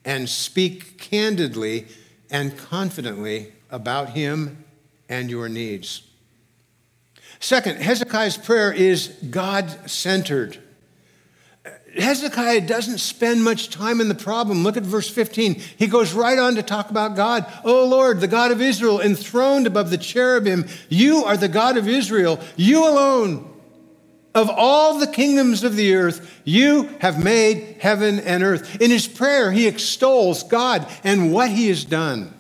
and 0.05 0.29
speak 0.29 0.99
candidly 0.99 1.87
and 2.31 2.59
confidently 2.59 3.53
about 3.71 4.11
him 4.11 4.65
and 5.09 5.31
your 5.31 5.49
needs. 5.49 6.03
Second, 7.41 7.79
Hezekiah's 7.79 8.37
prayer 8.37 8.73
is 8.73 9.09
God 9.31 9.89
centered. 9.89 10.59
Hezekiah 11.99 12.63
doesn't 12.63 12.99
spend 12.99 13.43
much 13.43 13.71
time 13.71 14.01
in 14.01 14.09
the 14.09 14.15
problem. 14.15 14.63
Look 14.63 14.77
at 14.77 14.83
verse 14.83 15.09
15. 15.09 15.55
He 15.55 15.87
goes 15.87 16.13
right 16.13 16.39
on 16.39 16.55
to 16.55 16.63
talk 16.63 16.91
about 16.91 17.17
God. 17.17 17.47
Oh 17.65 17.87
Lord, 17.87 18.21
the 18.21 18.29
God 18.29 18.51
of 18.51 18.63
Israel, 18.63 19.01
enthroned 19.01 19.67
above 19.67 19.91
the 19.91 19.99
cherubim, 19.99 20.67
you 20.89 21.25
are 21.25 21.37
the 21.37 21.49
God 21.49 21.77
of 21.77 21.89
Israel, 21.89 22.41
you 22.57 22.87
alone. 22.87 23.55
Of 24.35 24.51
all 24.51 24.99
the 24.99 25.07
kingdoms 25.07 25.65
of 25.65 25.75
the 25.75 25.95
earth, 25.95 26.41
you 26.45 26.85
have 27.01 27.23
made 27.23 27.79
heaven 27.81 28.21
and 28.21 28.43
earth. 28.43 28.81
In 28.81 28.91
his 28.91 29.09
prayer, 29.09 29.51
he 29.51 29.67
extols 29.67 30.43
God 30.43 30.87
and 31.03 31.33
what 31.33 31.51
he 31.51 31.69
has 31.69 31.85
done. 31.85 32.35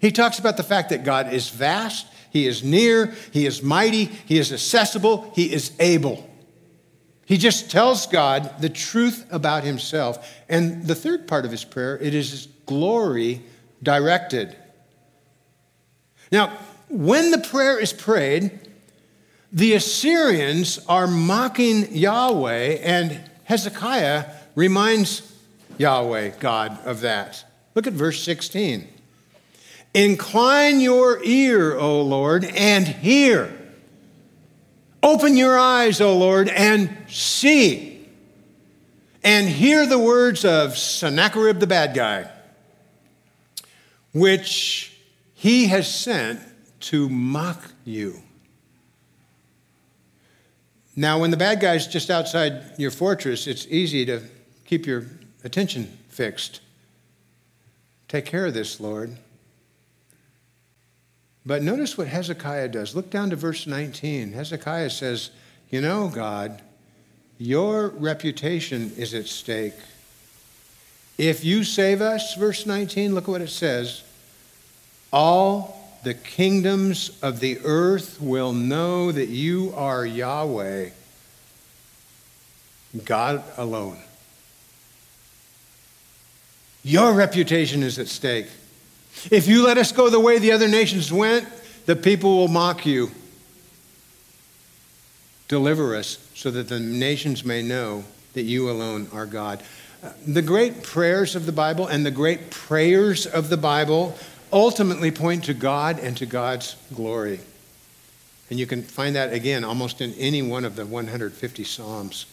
He 0.00 0.10
talks 0.10 0.38
about 0.38 0.56
the 0.56 0.62
fact 0.62 0.88
that 0.90 1.04
God 1.04 1.32
is 1.32 1.50
vast, 1.50 2.06
he 2.30 2.46
is 2.46 2.64
near, 2.64 3.14
he 3.32 3.44
is 3.44 3.62
mighty, 3.62 4.06
he 4.06 4.38
is 4.38 4.52
accessible, 4.52 5.30
he 5.34 5.52
is 5.52 5.72
able. 5.78 6.29
He 7.30 7.38
just 7.38 7.70
tells 7.70 8.08
God 8.08 8.56
the 8.58 8.68
truth 8.68 9.24
about 9.30 9.62
himself. 9.62 10.34
And 10.48 10.84
the 10.84 10.96
third 10.96 11.28
part 11.28 11.44
of 11.44 11.52
his 11.52 11.62
prayer, 11.62 11.96
it 11.96 12.12
is 12.12 12.48
glory 12.66 13.40
directed. 13.80 14.56
Now, 16.32 16.58
when 16.88 17.30
the 17.30 17.38
prayer 17.38 17.78
is 17.78 17.92
prayed, 17.92 18.58
the 19.52 19.74
Assyrians 19.74 20.84
are 20.88 21.06
mocking 21.06 21.94
Yahweh, 21.94 22.78
and 22.82 23.20
Hezekiah 23.44 24.24
reminds 24.56 25.32
Yahweh, 25.78 26.30
God, 26.40 26.84
of 26.84 27.02
that. 27.02 27.44
Look 27.76 27.86
at 27.86 27.92
verse 27.92 28.20
16. 28.24 28.88
Incline 29.94 30.80
your 30.80 31.22
ear, 31.22 31.78
O 31.78 32.02
Lord, 32.02 32.44
and 32.44 32.88
hear. 32.88 33.56
Open 35.02 35.36
your 35.36 35.58
eyes, 35.58 36.00
O 36.00 36.16
Lord, 36.16 36.48
and 36.48 36.94
see. 37.08 38.06
And 39.22 39.48
hear 39.48 39.86
the 39.86 39.98
words 39.98 40.44
of 40.44 40.76
Sennacherib 40.76 41.58
the 41.58 41.66
bad 41.66 41.94
guy, 41.94 42.30
which 44.12 44.96
he 45.34 45.66
has 45.66 45.92
sent 45.92 46.40
to 46.80 47.08
mock 47.08 47.72
you. 47.84 48.22
Now, 50.96 51.18
when 51.18 51.30
the 51.30 51.36
bad 51.36 51.60
guy's 51.60 51.86
just 51.86 52.10
outside 52.10 52.78
your 52.78 52.90
fortress, 52.90 53.46
it's 53.46 53.66
easy 53.68 54.04
to 54.06 54.22
keep 54.66 54.86
your 54.86 55.06
attention 55.44 55.98
fixed. 56.08 56.60
Take 58.08 58.26
care 58.26 58.46
of 58.46 58.54
this, 58.54 58.80
Lord. 58.80 59.16
But 61.44 61.62
notice 61.62 61.96
what 61.96 62.08
Hezekiah 62.08 62.68
does. 62.68 62.94
Look 62.94 63.10
down 63.10 63.30
to 63.30 63.36
verse 63.36 63.66
19. 63.66 64.32
Hezekiah 64.32 64.90
says, 64.90 65.30
You 65.70 65.80
know, 65.80 66.08
God, 66.08 66.60
your 67.38 67.88
reputation 67.88 68.92
is 68.96 69.14
at 69.14 69.26
stake. 69.26 69.74
If 71.16 71.44
you 71.44 71.64
save 71.64 72.00
us, 72.00 72.34
verse 72.34 72.66
19, 72.66 73.14
look 73.14 73.24
at 73.24 73.30
what 73.30 73.40
it 73.40 73.50
says. 73.50 74.02
All 75.12 75.98
the 76.02 76.14
kingdoms 76.14 77.18
of 77.22 77.40
the 77.40 77.58
earth 77.64 78.20
will 78.20 78.52
know 78.52 79.12
that 79.12 79.28
you 79.28 79.72
are 79.76 80.06
Yahweh, 80.06 80.90
God 83.04 83.44
alone. 83.56 83.98
Your 86.82 87.12
reputation 87.12 87.82
is 87.82 87.98
at 87.98 88.08
stake. 88.08 88.48
If 89.30 89.46
you 89.48 89.64
let 89.66 89.78
us 89.78 89.92
go 89.92 90.08
the 90.08 90.20
way 90.20 90.38
the 90.38 90.52
other 90.52 90.68
nations 90.68 91.12
went, 91.12 91.46
the 91.86 91.96
people 91.96 92.36
will 92.36 92.48
mock 92.48 92.86
you. 92.86 93.10
Deliver 95.48 95.96
us 95.96 96.18
so 96.34 96.50
that 96.50 96.68
the 96.68 96.78
nations 96.78 97.44
may 97.44 97.62
know 97.62 98.04
that 98.34 98.42
you 98.42 98.70
alone 98.70 99.08
are 99.12 99.26
God. 99.26 99.62
Uh, 100.02 100.10
the 100.26 100.42
great 100.42 100.82
prayers 100.82 101.34
of 101.34 101.44
the 101.44 101.52
Bible 101.52 101.86
and 101.86 102.06
the 102.06 102.10
great 102.10 102.50
prayers 102.50 103.26
of 103.26 103.48
the 103.50 103.56
Bible 103.56 104.16
ultimately 104.52 105.10
point 105.10 105.44
to 105.44 105.54
God 105.54 105.98
and 105.98 106.16
to 106.16 106.26
God's 106.26 106.76
glory. 106.94 107.40
And 108.48 108.58
you 108.58 108.66
can 108.66 108.82
find 108.82 109.16
that 109.16 109.32
again 109.32 109.64
almost 109.64 110.00
in 110.00 110.12
any 110.14 110.42
one 110.42 110.64
of 110.64 110.76
the 110.76 110.86
150 110.86 111.64
Psalms. 111.64 112.26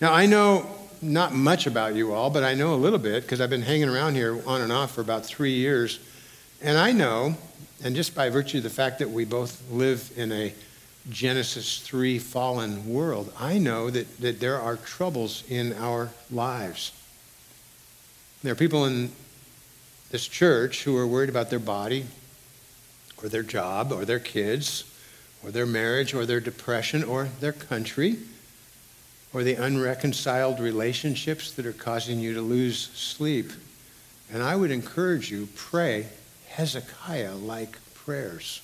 Now, 0.00 0.12
I 0.12 0.26
know 0.26 0.66
not 1.02 1.34
much 1.34 1.66
about 1.66 1.94
you 1.94 2.12
all, 2.12 2.30
but 2.30 2.44
I 2.44 2.54
know 2.54 2.74
a 2.74 2.76
little 2.76 2.98
bit 2.98 3.22
because 3.22 3.40
I've 3.40 3.50
been 3.50 3.62
hanging 3.62 3.88
around 3.88 4.14
here 4.14 4.40
on 4.46 4.60
and 4.60 4.72
off 4.72 4.94
for 4.94 5.00
about 5.00 5.24
three 5.24 5.52
years. 5.52 5.98
And 6.62 6.76
I 6.76 6.92
know, 6.92 7.36
and 7.82 7.94
just 7.94 8.14
by 8.14 8.30
virtue 8.30 8.58
of 8.58 8.64
the 8.64 8.70
fact 8.70 8.98
that 8.98 9.10
we 9.10 9.24
both 9.24 9.62
live 9.70 10.10
in 10.16 10.32
a 10.32 10.54
Genesis 11.10 11.80
3 11.80 12.18
fallen 12.18 12.92
world, 12.92 13.32
I 13.38 13.58
know 13.58 13.90
that, 13.90 14.18
that 14.18 14.40
there 14.40 14.60
are 14.60 14.76
troubles 14.76 15.44
in 15.48 15.72
our 15.74 16.10
lives. 16.30 16.92
There 18.42 18.52
are 18.52 18.56
people 18.56 18.84
in 18.84 19.10
this 20.10 20.26
church 20.26 20.84
who 20.84 20.96
are 20.96 21.06
worried 21.06 21.28
about 21.28 21.50
their 21.50 21.58
body 21.58 22.06
or 23.22 23.28
their 23.28 23.42
job 23.42 23.92
or 23.92 24.04
their 24.04 24.18
kids 24.18 24.84
or 25.42 25.50
their 25.50 25.66
marriage 25.66 26.14
or 26.14 26.26
their 26.26 26.40
depression 26.40 27.04
or 27.04 27.24
their 27.40 27.52
country 27.52 28.18
or 29.32 29.42
the 29.42 29.54
unreconciled 29.54 30.60
relationships 30.60 31.52
that 31.52 31.66
are 31.66 31.72
causing 31.72 32.18
you 32.18 32.34
to 32.34 32.40
lose 32.40 32.90
sleep. 32.94 33.50
And 34.32 34.42
I 34.42 34.56
would 34.56 34.70
encourage 34.70 35.30
you 35.30 35.48
pray 35.54 36.06
Hezekiah 36.48 37.34
like 37.34 37.78
prayers, 37.94 38.62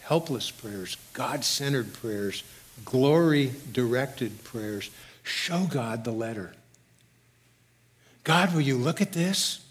helpless 0.00 0.50
prayers, 0.50 0.96
God 1.12 1.44
centered 1.44 1.92
prayers, 1.92 2.42
glory 2.84 3.52
directed 3.72 4.44
prayers. 4.44 4.90
Show 5.22 5.66
God 5.70 6.04
the 6.04 6.12
letter. 6.12 6.54
God, 8.24 8.54
will 8.54 8.62
you 8.62 8.76
look 8.76 9.00
at 9.00 9.12
this? 9.12 9.64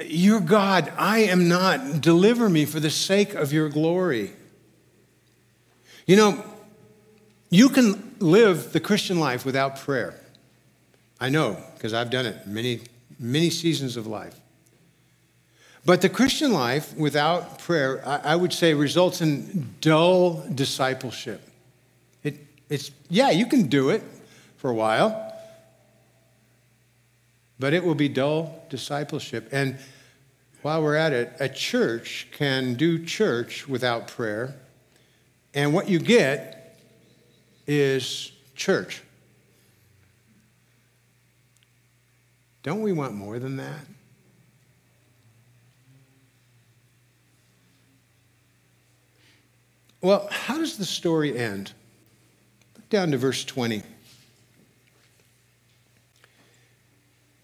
You're 0.00 0.40
God, 0.40 0.92
I 0.96 1.20
am 1.20 1.48
not. 1.48 2.00
Deliver 2.00 2.48
me 2.48 2.64
for 2.64 2.80
the 2.80 2.90
sake 2.90 3.34
of 3.34 3.52
your 3.52 3.68
glory. 3.68 4.32
You 6.06 6.16
know, 6.16 6.44
you 7.50 7.68
can 7.68 8.13
live 8.24 8.72
the 8.72 8.80
Christian 8.80 9.20
life 9.20 9.44
without 9.44 9.78
prayer. 9.78 10.18
I 11.20 11.28
know, 11.28 11.62
because 11.74 11.92
I've 11.92 12.10
done 12.10 12.26
it 12.26 12.46
many, 12.46 12.80
many 13.18 13.50
seasons 13.50 13.96
of 13.96 14.06
life. 14.06 14.38
But 15.86 16.00
the 16.00 16.08
Christian 16.08 16.52
life 16.52 16.96
without 16.96 17.58
prayer, 17.58 18.02
I, 18.06 18.34
would 18.34 18.52
say, 18.52 18.72
results 18.72 19.20
in 19.20 19.74
dull 19.82 20.42
discipleship. 20.54 21.46
It, 22.22 22.38
it's, 22.70 22.90
yeah, 23.10 23.30
you 23.30 23.46
can 23.46 23.66
do 23.66 23.90
it 23.90 24.02
for 24.56 24.70
a 24.70 24.74
while, 24.74 25.32
but 27.58 27.74
it 27.74 27.84
will 27.84 27.94
be 27.94 28.08
dull 28.08 28.64
discipleship. 28.70 29.50
And 29.52 29.76
while 30.62 30.82
we're 30.82 30.96
at 30.96 31.12
it, 31.12 31.34
a 31.38 31.50
church 31.50 32.28
can 32.32 32.74
do 32.74 33.04
church 33.04 33.68
without 33.68 34.08
prayer, 34.08 34.54
and 35.52 35.74
what 35.74 35.90
you 35.90 35.98
get 35.98 36.63
is 37.66 38.32
church. 38.54 39.02
Don't 42.62 42.82
we 42.82 42.92
want 42.92 43.14
more 43.14 43.38
than 43.38 43.56
that? 43.58 43.86
Well, 50.00 50.28
how 50.30 50.58
does 50.58 50.76
the 50.76 50.84
story 50.84 51.36
end? 51.36 51.72
Look 52.76 52.88
down 52.90 53.10
to 53.12 53.18
verse 53.18 53.44
20. 53.44 53.82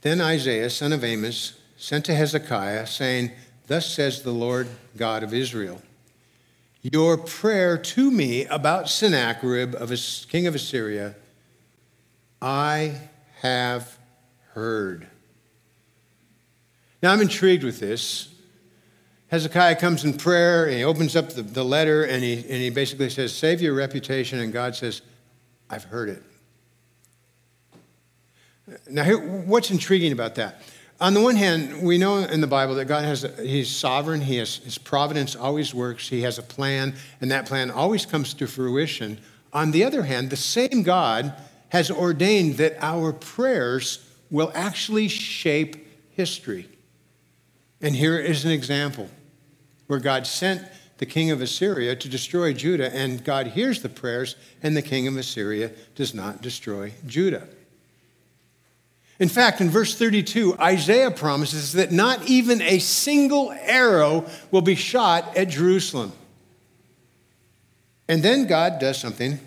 Then 0.03 0.21
Isaiah, 0.21 0.71
son 0.71 0.93
of 0.93 1.05
Amos, 1.05 1.59
sent 1.77 2.05
to 2.07 2.15
Hezekiah, 2.15 2.87
saying, 2.87 3.31
Thus 3.67 3.87
says 3.87 4.23
the 4.23 4.33
Lord 4.33 4.69
God 4.97 5.23
of 5.23 5.33
Israel 5.33 5.81
Your 6.83 7.19
prayer 7.19 7.77
to 7.77 8.11
me 8.11 8.47
about 8.47 8.89
Sennacherib, 8.89 9.75
of 9.75 9.93
king 10.29 10.47
of 10.47 10.55
Assyria, 10.55 11.15
I 12.41 12.95
have 13.43 13.99
heard. 14.55 15.07
Now 17.03 17.13
I'm 17.13 17.21
intrigued 17.21 17.65
with 17.65 17.81
this. 17.81 18.29
Hezekiah 19.29 19.77
comes 19.77 20.05
in 20.05 20.15
prayer 20.15 20.65
and 20.65 20.75
he 20.75 20.85
opens 20.85 21.15
up 21.15 21.31
the, 21.31 21.43
the 21.43 21.65
letter 21.65 22.05
and 22.05 22.25
he, 22.25 22.35
and 22.35 22.45
he 22.45 22.71
basically 22.71 23.11
says, 23.11 23.35
Save 23.35 23.61
your 23.61 23.75
reputation. 23.75 24.41
And 24.41 24.53
God 24.53 24.75
says, 24.75 25.03
I've 25.69 25.85
heard 25.85 26.09
it. 26.09 26.23
Now, 28.89 29.05
here, 29.05 29.19
what's 29.19 29.71
intriguing 29.71 30.13
about 30.13 30.35
that? 30.37 30.63
On 31.01 31.15
the 31.15 31.21
one 31.23 31.37
hand, 31.37 31.83
we 31.83 31.97
know 31.97 32.19
in 32.19 32.43
the 32.43 32.47
Bible 32.47 32.75
that 32.75 32.85
God 32.85 33.05
has, 33.05 33.27
He's 33.43 33.75
sovereign, 33.75 34.21
he 34.21 34.37
has, 34.37 34.57
His 34.57 34.77
providence 34.77 35.35
always 35.35 35.75
works, 35.75 36.09
He 36.09 36.23
has 36.23 36.39
a 36.39 36.43
plan, 36.43 36.95
and 37.21 37.31
that 37.31 37.47
plan 37.47 37.71
always 37.71 38.05
comes 38.05 38.35
to 38.35 38.47
fruition. 38.47 39.19
On 39.53 39.71
the 39.71 39.85
other 39.85 40.03
hand, 40.03 40.29
the 40.29 40.37
same 40.37 40.83
God 40.83 41.35
has 41.71 41.91
ordained 41.91 42.59
that 42.59 42.77
our 42.81 43.13
prayers 43.13 44.07
will 44.31 44.53
actually 44.55 45.09
shape 45.09 45.87
history. 46.11 46.69
And 47.81 47.97
here 47.97 48.19
is 48.19 48.45
an 48.45 48.51
example 48.51 49.09
where 49.87 50.01
God 50.01 50.27
sent 50.27 50.63
the 50.99 51.07
king 51.07 51.31
of 51.31 51.41
Assyria 51.41 51.97
to 51.97 52.09
destroy 52.11 52.53
Judah, 52.53 52.95
and 52.95 53.25
God 53.25 53.47
hears 53.49 53.81
the 53.81 53.89
prayers, 53.89 54.37
and 54.63 54.77
the 54.77 54.83
king 54.83 55.07
of 55.07 55.17
Assyria 55.17 55.73
does 55.95 56.13
not 56.13 56.43
destroy 56.43 56.93
Judah. 57.07 57.49
In 59.21 59.29
fact, 59.29 59.61
in 59.61 59.69
verse 59.69 59.95
32, 59.95 60.57
Isaiah 60.59 61.11
promises 61.11 61.75
that 61.75 61.93
not 61.93 62.27
even 62.27 62.63
a 62.63 62.79
single 62.79 63.53
arrow 63.53 64.25
will 64.51 64.63
be 64.63 64.75
shot 64.75 65.37
at 65.37 65.51
Jerusalem. 65.51 66.13
And 68.09 68.23
then 68.23 68.47
God 68.47 68.79
does 68.81 68.97
something 68.99 69.39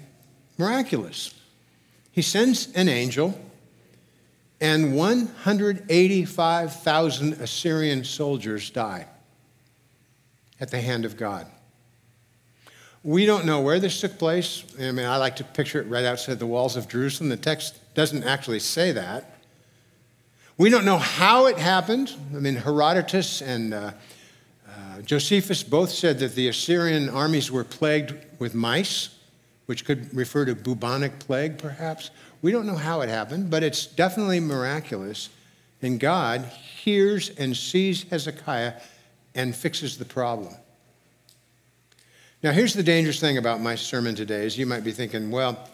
miraculous. 0.60 1.34
He 2.12 2.22
sends 2.22 2.72
an 2.74 2.88
angel, 2.88 3.36
and 4.62 4.96
185,000 4.96 7.34
Assyrian 7.34 8.04
soldiers 8.04 8.70
die 8.70 9.08
at 10.60 10.70
the 10.70 10.82
hand 10.82 11.04
of 11.04 11.18
God. 11.18 11.48
We 13.02 13.26
don't 13.26 13.46
know 13.46 13.62
where 13.62 13.80
this 13.80 14.00
took 14.00 14.20
place. 14.20 14.64
I 14.80 14.92
mean, 14.92 15.08
I 15.08 15.18
like 15.18 15.38
to 15.38 15.44
picture 15.44 15.82
it 15.82 15.88
right 15.88 16.06
outside 16.06 16.38
the 16.38 16.46
walls 16.46 16.78
of 16.78 16.88
Jerusalem. 16.88 17.30
The 17.30 17.38
text 17.38 17.80
doesn't 17.96 18.24
actually 18.24 18.60
say 18.60 18.92
that. 18.92 19.33
We 20.58 20.70
don't 20.70 20.86
know 20.86 21.00
how 21.00 21.48
it 21.48 21.58
happened. 21.58 22.14
I 22.36 22.40
mean, 22.40 22.56
Herodotus 22.56 23.42
and 23.42 23.74
uh, 23.74 23.92
uh, 24.70 25.02
Josephus 25.02 25.64
both 25.64 25.90
said 25.90 26.20
that 26.20 26.36
the 26.36 26.48
Assyrian 26.48 27.10
armies 27.10 27.50
were 27.52 27.64
plagued 27.64 28.14
with 28.38 28.54
mice, 28.54 29.10
which 29.66 29.84
could 29.84 30.14
refer 30.16 30.46
to 30.46 30.54
bubonic 30.54 31.18
plague, 31.18 31.58
perhaps. 31.58 32.12
We 32.44 32.52
don't 32.52 32.68
know 32.68 32.76
how 32.76 33.02
it 33.02 33.10
happened, 33.10 33.50
but 33.50 33.64
it's 33.64 33.88
definitely 33.88 34.40
miraculous. 34.40 35.30
And 35.82 36.00
God 36.00 36.42
hears 36.46 37.32
and 37.32 37.58
sees 37.58 38.04
Hezekiah 38.04 38.74
and 39.34 39.56
fixes 39.56 39.98
the 39.98 40.06
problem. 40.06 40.54
Now, 42.44 42.52
here's 42.52 42.76
the 42.76 42.84
dangerous 42.84 43.20
thing 43.20 43.40
about 43.40 43.60
my 43.60 43.74
sermon 43.74 44.14
today 44.14 44.46
is 44.46 44.56
you 44.56 44.68
might 44.68 44.84
be 44.84 44.92
thinking, 44.92 45.32
well, 45.32 45.68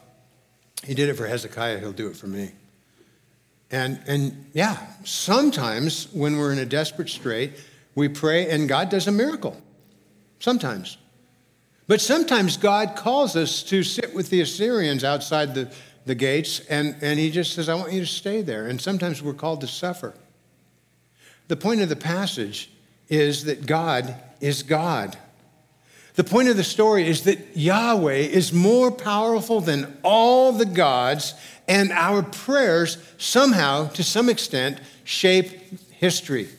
he 0.85 0.93
did 0.93 1.09
it 1.09 1.15
for 1.15 1.27
Hezekiah, 1.27 1.79
he'll 1.79 1.91
do 1.91 2.07
it 2.07 2.15
for 2.15 2.27
me. 2.27 2.53
And, 3.71 4.01
and 4.07 4.49
yeah, 4.53 4.77
sometimes 5.03 6.11
when 6.11 6.37
we're 6.37 6.51
in 6.51 6.59
a 6.59 6.65
desperate 6.65 7.09
strait, 7.09 7.53
we 7.95 8.07
pray 8.07 8.49
and 8.49 8.67
God 8.67 8.89
does 8.89 9.07
a 9.07 9.11
miracle. 9.11 9.59
Sometimes. 10.39 10.97
But 11.87 12.01
sometimes 12.01 12.55
God 12.55 12.95
calls 12.95 13.35
us 13.35 13.63
to 13.63 13.83
sit 13.83 14.13
with 14.13 14.29
the 14.29 14.41
Assyrians 14.41 15.03
outside 15.03 15.55
the, 15.55 15.71
the 16.05 16.15
gates, 16.15 16.59
and, 16.69 16.95
and 17.01 17.19
He 17.19 17.31
just 17.31 17.53
says, 17.53 17.67
I 17.67 17.73
want 17.73 17.91
you 17.91 18.01
to 18.01 18.05
stay 18.05 18.41
there. 18.41 18.67
And 18.67 18.79
sometimes 18.79 19.21
we're 19.21 19.33
called 19.33 19.61
to 19.61 19.67
suffer. 19.67 20.13
The 21.47 21.55
point 21.55 21.81
of 21.81 21.89
the 21.89 21.95
passage 21.95 22.69
is 23.09 23.45
that 23.45 23.65
God 23.65 24.15
is 24.39 24.61
God. 24.63 25.17
The 26.19 26.25
point 26.25 26.49
of 26.49 26.57
the 26.57 26.65
story 26.65 27.07
is 27.07 27.23
that 27.23 27.55
Yahweh 27.55 28.11
is 28.11 28.51
more 28.51 28.91
powerful 28.91 29.61
than 29.61 29.97
all 30.03 30.51
the 30.51 30.65
gods, 30.65 31.33
and 31.65 31.93
our 31.93 32.23
prayers 32.23 32.97
somehow, 33.17 33.87
to 33.91 34.03
some 34.03 34.27
extent, 34.27 34.81
shape 35.05 35.47
history. 35.93 36.49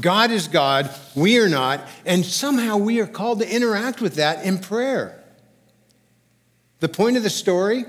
God 0.00 0.30
is 0.30 0.48
God, 0.48 0.88
we 1.14 1.38
are 1.38 1.50
not, 1.50 1.86
and 2.06 2.24
somehow 2.24 2.78
we 2.78 3.00
are 3.00 3.06
called 3.06 3.40
to 3.40 3.54
interact 3.54 4.00
with 4.00 4.14
that 4.14 4.42
in 4.46 4.60
prayer. 4.60 5.22
The 6.80 6.88
point 6.88 7.18
of 7.18 7.22
the 7.22 7.28
story, 7.28 7.84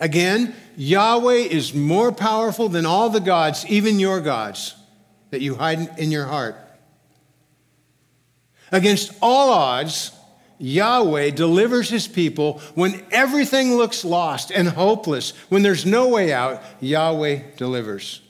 again, 0.00 0.56
Yahweh 0.76 1.34
is 1.34 1.72
more 1.72 2.10
powerful 2.10 2.68
than 2.68 2.84
all 2.84 3.10
the 3.10 3.20
gods, 3.20 3.64
even 3.66 4.00
your 4.00 4.20
gods 4.20 4.74
that 5.30 5.40
you 5.40 5.54
hide 5.54 6.00
in 6.00 6.10
your 6.10 6.26
heart. 6.26 6.56
Against 8.70 9.12
all 9.22 9.50
odds, 9.50 10.12
Yahweh 10.58 11.30
delivers 11.30 11.88
his 11.88 12.08
people 12.08 12.60
when 12.74 13.04
everything 13.10 13.76
looks 13.76 14.04
lost 14.04 14.50
and 14.50 14.68
hopeless, 14.68 15.32
when 15.48 15.62
there's 15.62 15.86
no 15.86 16.08
way 16.08 16.32
out, 16.32 16.62
Yahweh 16.80 17.42
delivers. 17.56 18.20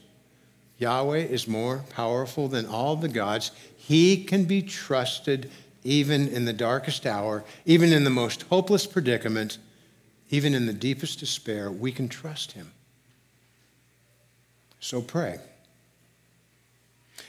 Yahweh 0.77 1.25
is 1.25 1.47
more 1.47 1.83
powerful 1.89 2.47
than 2.47 2.65
all 2.65 2.95
the 2.95 3.09
gods. 3.09 3.51
He 3.75 4.23
can 4.23 4.45
be 4.45 4.61
trusted 4.61 5.51
even 5.83 6.27
in 6.27 6.45
the 6.45 6.53
darkest 6.53 7.05
hour, 7.05 7.43
even 7.65 7.91
in 7.91 8.03
the 8.03 8.09
most 8.09 8.43
hopeless 8.43 8.85
predicament, 8.85 9.57
even 10.29 10.53
in 10.53 10.67
the 10.67 10.73
deepest 10.73 11.19
despair. 11.19 11.71
We 11.71 11.91
can 11.91 12.07
trust 12.07 12.53
him. 12.53 12.71
So 14.79 15.01
pray. 15.01 15.39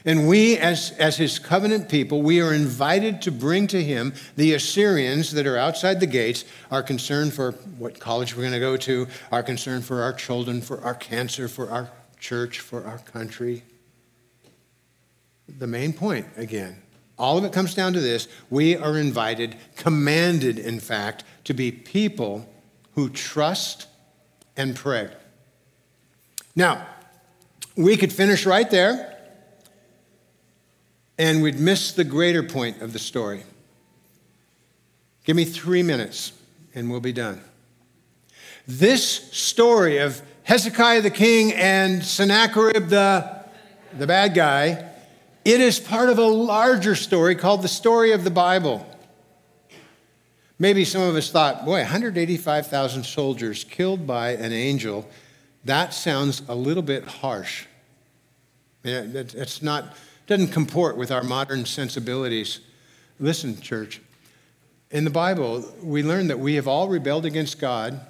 And 0.05 0.29
we, 0.29 0.57
as, 0.57 0.93
as 0.93 1.17
his 1.17 1.39
covenant 1.39 1.89
people, 1.89 2.23
we 2.23 2.41
are 2.41 2.55
invited 2.55 3.21
to 3.23 3.31
bring 3.31 3.67
to 3.69 3.83
him 3.83 4.15
the 4.37 4.55
Assyrians 4.55 5.33
that 5.33 5.47
are 5.47 5.59
outside 5.59 6.01
the 6.01 6.07
gates, 6.07 6.45
our 6.71 6.83
concern 6.83 7.31
for 7.31 7.53
what 7.79 8.01
college 8.01 8.35
we're 8.35 8.43
going 8.43 8.53
to 8.53 8.61
go 8.61 8.77
to, 8.79 9.07
our 9.31 9.43
concern 9.43 9.83
for 9.83 10.03
our 10.03 10.13
children, 10.13 10.63
for 10.63 10.81
our 10.83 10.95
cancer, 10.95 11.49
for 11.49 11.71
our 11.71 11.91
church, 12.19 12.61
for 12.61 12.85
our 12.87 12.99
country. 12.99 13.63
The 15.49 15.67
main 15.67 15.93
point, 15.93 16.27
again, 16.37 16.83
all 17.19 17.37
of 17.37 17.45
it 17.45 17.53
comes 17.53 17.75
down 17.75 17.93
to 17.93 18.01
this 18.01 18.29
we 18.49 18.77
are 18.77 18.97
invited, 18.97 19.57
commanded, 19.77 20.59
in 20.59 20.81
fact, 20.81 21.25
to 21.45 21.53
be 21.53 21.71
people 21.71 22.49
who 22.95 23.11
trust 23.11 23.87
and 24.57 24.75
pray. 24.75 25.11
Now, 26.57 26.87
we 27.77 27.97
could 27.97 28.13
finish 28.13 28.47
right 28.47 28.71
there 28.71 29.10
and 31.21 31.43
we'd 31.43 31.61
miss 31.61 31.93
the 31.93 32.03
greater 32.03 32.43
point 32.43 32.81
of 32.81 32.95
the 32.95 32.99
story. 32.99 33.43
Give 35.25 35.37
me 35.37 35.45
three 35.45 35.83
minutes 35.83 36.33
and 36.75 36.91
we'll 36.91 37.01
be 37.01 37.13
done. 37.13 37.43
This 38.67 39.31
story 39.31 39.99
of 39.99 40.23
Hezekiah 40.45 41.03
the 41.03 41.11
king 41.11 41.53
and 41.53 42.03
Sennacherib 42.03 42.89
the, 42.89 43.45
the 43.99 44.07
bad 44.07 44.33
guy, 44.33 44.93
it 45.45 45.61
is 45.61 45.79
part 45.79 46.09
of 46.09 46.17
a 46.17 46.27
larger 46.27 46.95
story 46.95 47.35
called 47.35 47.61
the 47.61 47.69
story 47.69 48.13
of 48.13 48.25
the 48.25 48.31
Bible. 48.31 48.87
Maybe 50.59 50.87
some 50.87 51.03
of 51.03 51.17
us 51.17 51.31
thought, 51.31 51.67
boy, 51.67 51.81
185,000 51.81 53.05
soldiers 53.05 53.65
killed 53.65 54.07
by 54.07 54.31
an 54.31 54.55
angel, 54.55 55.07
that 55.67 55.93
sounds 55.93 56.41
a 56.49 56.55
little 56.55 56.83
bit 56.83 57.05
harsh. 57.05 57.67
It's 58.83 59.61
not 59.61 59.95
doesn't 60.31 60.53
comport 60.53 60.97
with 60.97 61.11
our 61.11 61.25
modern 61.25 61.67
sensibilities. 61.67 62.61
Listen, 63.19 63.61
church, 63.61 64.01
in 64.93 65.03
the 65.03 65.11
Bible, 65.11 65.65
we 65.83 66.05
learn 66.05 66.29
that 66.29 66.39
we 66.39 66.55
have 66.55 66.69
all 66.69 66.89
rebelled 66.89 67.27
against 67.27 67.59
God 67.59 68.01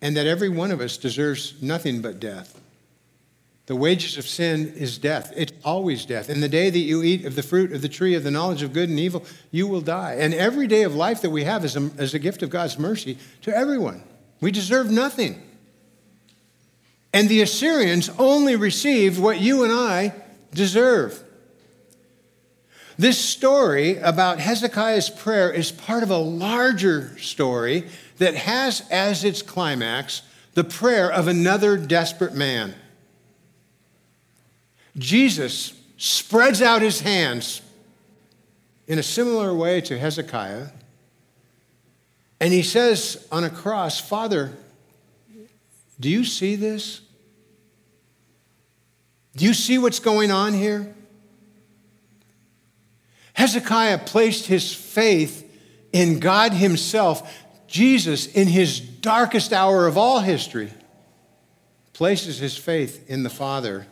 and 0.00 0.16
that 0.16 0.26
every 0.26 0.48
one 0.48 0.70
of 0.70 0.80
us 0.80 0.96
deserves 0.96 1.60
nothing 1.60 2.00
but 2.00 2.20
death. 2.20 2.58
The 3.66 3.76
wages 3.76 4.16
of 4.16 4.26
sin 4.26 4.72
is 4.76 4.96
death. 4.96 5.30
It's 5.36 5.52
always 5.62 6.06
death. 6.06 6.30
In 6.30 6.40
the 6.40 6.48
day 6.48 6.70
that 6.70 6.78
you 6.78 7.02
eat 7.02 7.26
of 7.26 7.36
the 7.36 7.42
fruit 7.42 7.72
of 7.72 7.82
the 7.82 7.88
tree 7.90 8.14
of 8.14 8.24
the 8.24 8.30
knowledge 8.30 8.62
of 8.62 8.72
good 8.72 8.88
and 8.88 8.98
evil, 8.98 9.26
you 9.50 9.66
will 9.66 9.82
die. 9.82 10.16
And 10.18 10.32
every 10.32 10.66
day 10.66 10.84
of 10.84 10.94
life 10.94 11.20
that 11.20 11.28
we 11.28 11.44
have 11.44 11.66
is 11.66 11.76
a, 11.76 11.82
is 11.98 12.14
a 12.14 12.18
gift 12.18 12.42
of 12.42 12.48
God's 12.48 12.78
mercy 12.78 13.18
to 13.42 13.54
everyone. 13.54 14.02
We 14.40 14.50
deserve 14.50 14.90
nothing. 14.90 15.42
And 17.12 17.28
the 17.28 17.42
Assyrians 17.42 18.08
only 18.18 18.56
received 18.56 19.20
what 19.20 19.38
you 19.38 19.64
and 19.64 19.72
I 19.72 20.14
deserve. 20.54 21.22
This 22.96 23.18
story 23.18 23.98
about 23.98 24.38
Hezekiah's 24.38 25.10
prayer 25.10 25.50
is 25.50 25.72
part 25.72 26.02
of 26.02 26.10
a 26.10 26.16
larger 26.16 27.18
story 27.18 27.88
that 28.18 28.34
has 28.36 28.88
as 28.90 29.24
its 29.24 29.42
climax 29.42 30.22
the 30.54 30.64
prayer 30.64 31.10
of 31.10 31.26
another 31.26 31.76
desperate 31.76 32.34
man. 32.34 32.74
Jesus 34.96 35.74
spreads 35.96 36.62
out 36.62 36.82
his 36.82 37.00
hands 37.00 37.60
in 38.86 38.98
a 38.98 39.02
similar 39.02 39.52
way 39.52 39.80
to 39.80 39.98
Hezekiah, 39.98 40.68
and 42.40 42.52
he 42.52 42.62
says 42.62 43.26
on 43.32 43.42
a 43.42 43.50
cross, 43.50 44.00
Father, 44.00 44.52
do 45.98 46.08
you 46.08 46.24
see 46.24 46.54
this? 46.54 47.00
Do 49.36 49.44
you 49.44 49.54
see 49.54 49.78
what's 49.78 49.98
going 49.98 50.30
on 50.30 50.52
here? 50.52 50.94
Hezekiah 53.34 53.98
placed 53.98 54.46
his 54.46 54.72
faith 54.72 55.50
in 55.92 56.20
God 56.20 56.52
Himself. 56.52 57.44
Jesus, 57.66 58.26
in 58.26 58.46
his 58.46 58.78
darkest 58.78 59.52
hour 59.52 59.86
of 59.86 59.98
all 59.98 60.20
history, 60.20 60.70
places 61.92 62.38
his 62.38 62.56
faith 62.56 63.08
in 63.10 63.24
the 63.24 63.30
Father. 63.30 63.86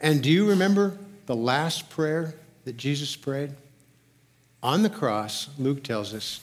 And 0.00 0.22
do 0.22 0.30
you 0.30 0.48
remember 0.48 0.96
the 1.26 1.36
last 1.36 1.90
prayer 1.90 2.34
that 2.64 2.78
Jesus 2.78 3.14
prayed? 3.14 3.50
On 4.62 4.82
the 4.82 4.90
cross, 4.90 5.50
Luke 5.58 5.82
tells 5.82 6.14
us 6.14 6.40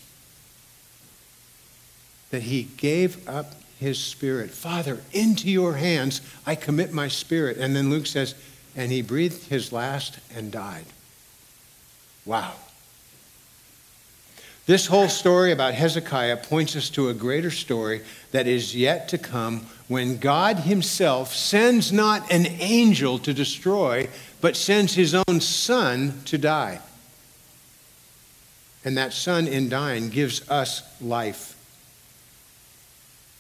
that 2.30 2.44
he 2.44 2.64
gave 2.64 3.28
up 3.28 3.56
his 3.82 4.00
spirit. 4.00 4.52
Father, 4.52 5.00
into 5.12 5.50
your 5.50 5.74
hands 5.74 6.22
I 6.46 6.54
commit 6.54 6.94
my 6.94 7.08
spirit. 7.08 7.58
And 7.58 7.76
then 7.76 7.90
Luke 7.90 8.06
says, 8.06 8.36
and 8.76 8.92
he 8.92 9.02
breathed 9.02 9.48
his 9.48 9.74
last 9.74 10.20
and 10.34 10.52
died. 10.52 10.86
Wow. 12.24 12.54
This 14.68 14.86
whole 14.86 15.10
story 15.10 15.52
about 15.52 15.74
Hezekiah 15.74 16.38
points 16.38 16.76
us 16.76 16.92
to 16.92 17.10
a 17.10 17.14
greater 17.16 17.50
story 17.50 18.02
that 18.32 18.46
is 18.46 18.76
yet 18.76 19.10
to 19.10 19.18
come 19.18 19.66
when 19.88 20.18
God 20.18 20.58
Himself 20.58 21.34
sends 21.34 21.92
not 21.92 22.32
an 22.32 22.46
angel 22.46 23.18
to 23.20 23.34
destroy, 23.34 24.08
but 24.40 24.56
sends 24.56 24.94
His 24.94 25.16
own 25.16 25.42
Son 25.42 26.22
to 26.26 26.38
die. 26.38 26.80
And 28.86 28.96
that 28.98 29.14
Son, 29.14 29.48
in 29.48 29.68
dying, 29.68 30.10
gives 30.10 30.50
us 30.50 30.84
life. 31.02 31.58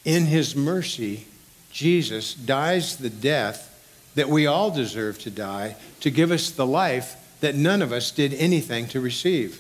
In 0.04 0.26
his 0.26 0.56
mercy, 0.56 1.28
Jesus 1.72 2.34
dies 2.34 2.98
the 2.98 3.10
death 3.10 3.68
that 4.16 4.30
we 4.30 4.46
all 4.46 4.72
deserve 4.72 5.20
to 5.20 5.30
die 5.30 5.76
to 6.02 6.10
give 6.10 6.32
us 6.32 6.52
the 6.52 6.66
life 6.66 7.16
that 7.40 7.56
none 7.56 7.82
of 7.82 7.92
us 7.92 8.12
did 8.12 8.34
anything 8.34 8.88
to 8.88 9.00
receive. 9.00 9.60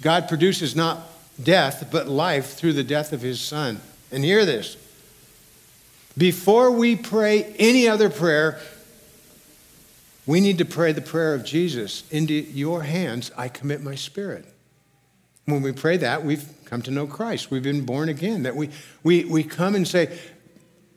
God 0.00 0.28
produces 0.28 0.76
not 0.76 1.00
death, 1.42 1.88
but 1.90 2.08
life 2.08 2.54
through 2.54 2.74
the 2.74 2.84
death 2.84 3.12
of 3.12 3.22
his 3.22 3.40
son. 3.40 3.80
And 4.10 4.24
hear 4.24 4.44
this 4.44 4.76
before 6.16 6.72
we 6.72 6.96
pray 6.96 7.44
any 7.58 7.86
other 7.86 8.10
prayer, 8.10 8.58
we 10.26 10.40
need 10.40 10.58
to 10.58 10.64
pray 10.64 10.92
the 10.92 11.00
prayer 11.00 11.34
of 11.34 11.44
Jesus 11.44 12.02
Into 12.10 12.34
your 12.34 12.82
hands 12.82 13.30
I 13.36 13.48
commit 13.48 13.82
my 13.82 13.94
spirit. 13.94 14.44
When 15.48 15.62
we 15.62 15.72
pray 15.72 15.96
that, 15.96 16.26
we've 16.26 16.46
come 16.66 16.82
to 16.82 16.90
know 16.90 17.06
Christ. 17.06 17.50
We've 17.50 17.62
been 17.62 17.86
born 17.86 18.10
again. 18.10 18.42
That 18.42 18.54
we, 18.54 18.68
we, 19.02 19.24
we 19.24 19.42
come 19.42 19.74
and 19.74 19.88
say, 19.88 20.18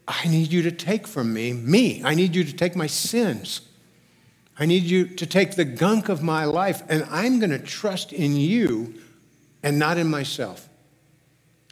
I 0.06 0.28
need 0.28 0.52
you 0.52 0.62
to 0.64 0.72
take 0.74 1.08
from 1.08 1.34
me, 1.34 1.54
me. 1.54 2.04
I 2.04 2.16
need 2.16 2.36
you 2.36 2.44
to 2.44 2.52
take 2.52 2.76
my 2.76 2.88
sins. 2.88 3.62
I 4.60 4.66
need 4.66 4.84
you 4.84 5.08
to 5.08 5.26
take 5.26 5.56
the 5.56 5.64
gunk 5.64 6.10
of 6.10 6.22
my 6.22 6.44
life, 6.44 6.84
and 6.90 7.06
I'm 7.10 7.40
going 7.40 7.52
to 7.52 7.60
trust 7.60 8.12
in 8.12 8.36
you 8.36 8.96
and 9.64 9.80
not 9.80 9.98
in 9.98 10.10
myself. 10.10 10.68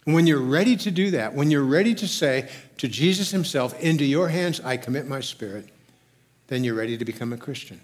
when 0.04 0.26
you're 0.26 0.40
ready 0.40 0.74
to 0.76 0.90
do 0.90 1.10
that, 1.10 1.34
when 1.34 1.50
you're 1.50 1.62
ready 1.62 1.94
to 1.94 2.08
say 2.08 2.48
to 2.78 2.88
Jesus 2.88 3.30
Himself, 3.30 3.78
Into 3.78 4.06
your 4.06 4.28
hands 4.28 4.58
I 4.58 4.78
commit 4.78 5.06
my 5.06 5.20
spirit, 5.20 5.68
then 6.46 6.64
you're 6.64 6.74
ready 6.74 6.96
to 6.96 7.04
become 7.04 7.34
a 7.34 7.36
Christian. 7.36 7.82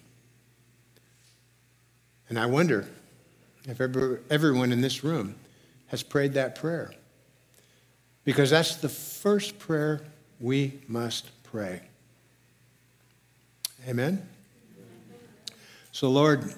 And 2.31 2.39
I 2.39 2.47
wonder 2.47 2.89
if 3.67 3.81
ever, 3.81 4.21
everyone 4.31 4.73
in 4.73 4.81
this 4.81 5.03
room 5.03 5.35
has 5.89 6.03
prayed 6.03 6.35
that 6.35 6.55
prayer. 6.55 6.93
Because 8.25 8.51
that's 8.51 8.77
the 8.77 8.89
first 8.89 9.59
prayer 9.59 10.03
we 10.41 10.81
must 10.89 11.31
pray. 11.45 11.81
Amen? 13.89 14.29
So, 15.93 16.11
Lord, 16.11 16.53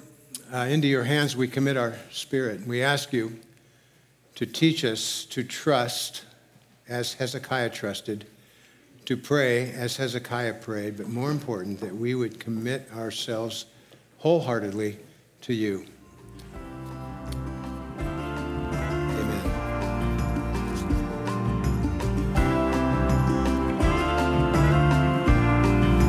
uh, 0.52 0.60
into 0.60 0.88
your 0.88 1.04
hands 1.04 1.36
we 1.36 1.46
commit 1.46 1.76
our 1.76 1.94
spirit. 2.10 2.66
We 2.66 2.82
ask 2.82 3.12
you 3.12 3.38
to 4.34 4.46
teach 4.46 4.84
us 4.84 5.24
to 5.26 5.44
trust 5.44 6.24
as 6.88 7.14
Hezekiah 7.14 7.70
trusted, 7.70 8.26
to 9.04 9.16
pray 9.16 9.70
as 9.72 9.96
Hezekiah 9.96 10.54
prayed, 10.54 10.96
but 10.96 11.08
more 11.08 11.30
important, 11.30 11.80
that 11.80 11.94
we 11.94 12.14
would 12.14 12.40
commit 12.40 12.88
ourselves 12.96 13.66
wholeheartedly 14.18 14.98
to 15.42 15.54
you. 15.54 15.84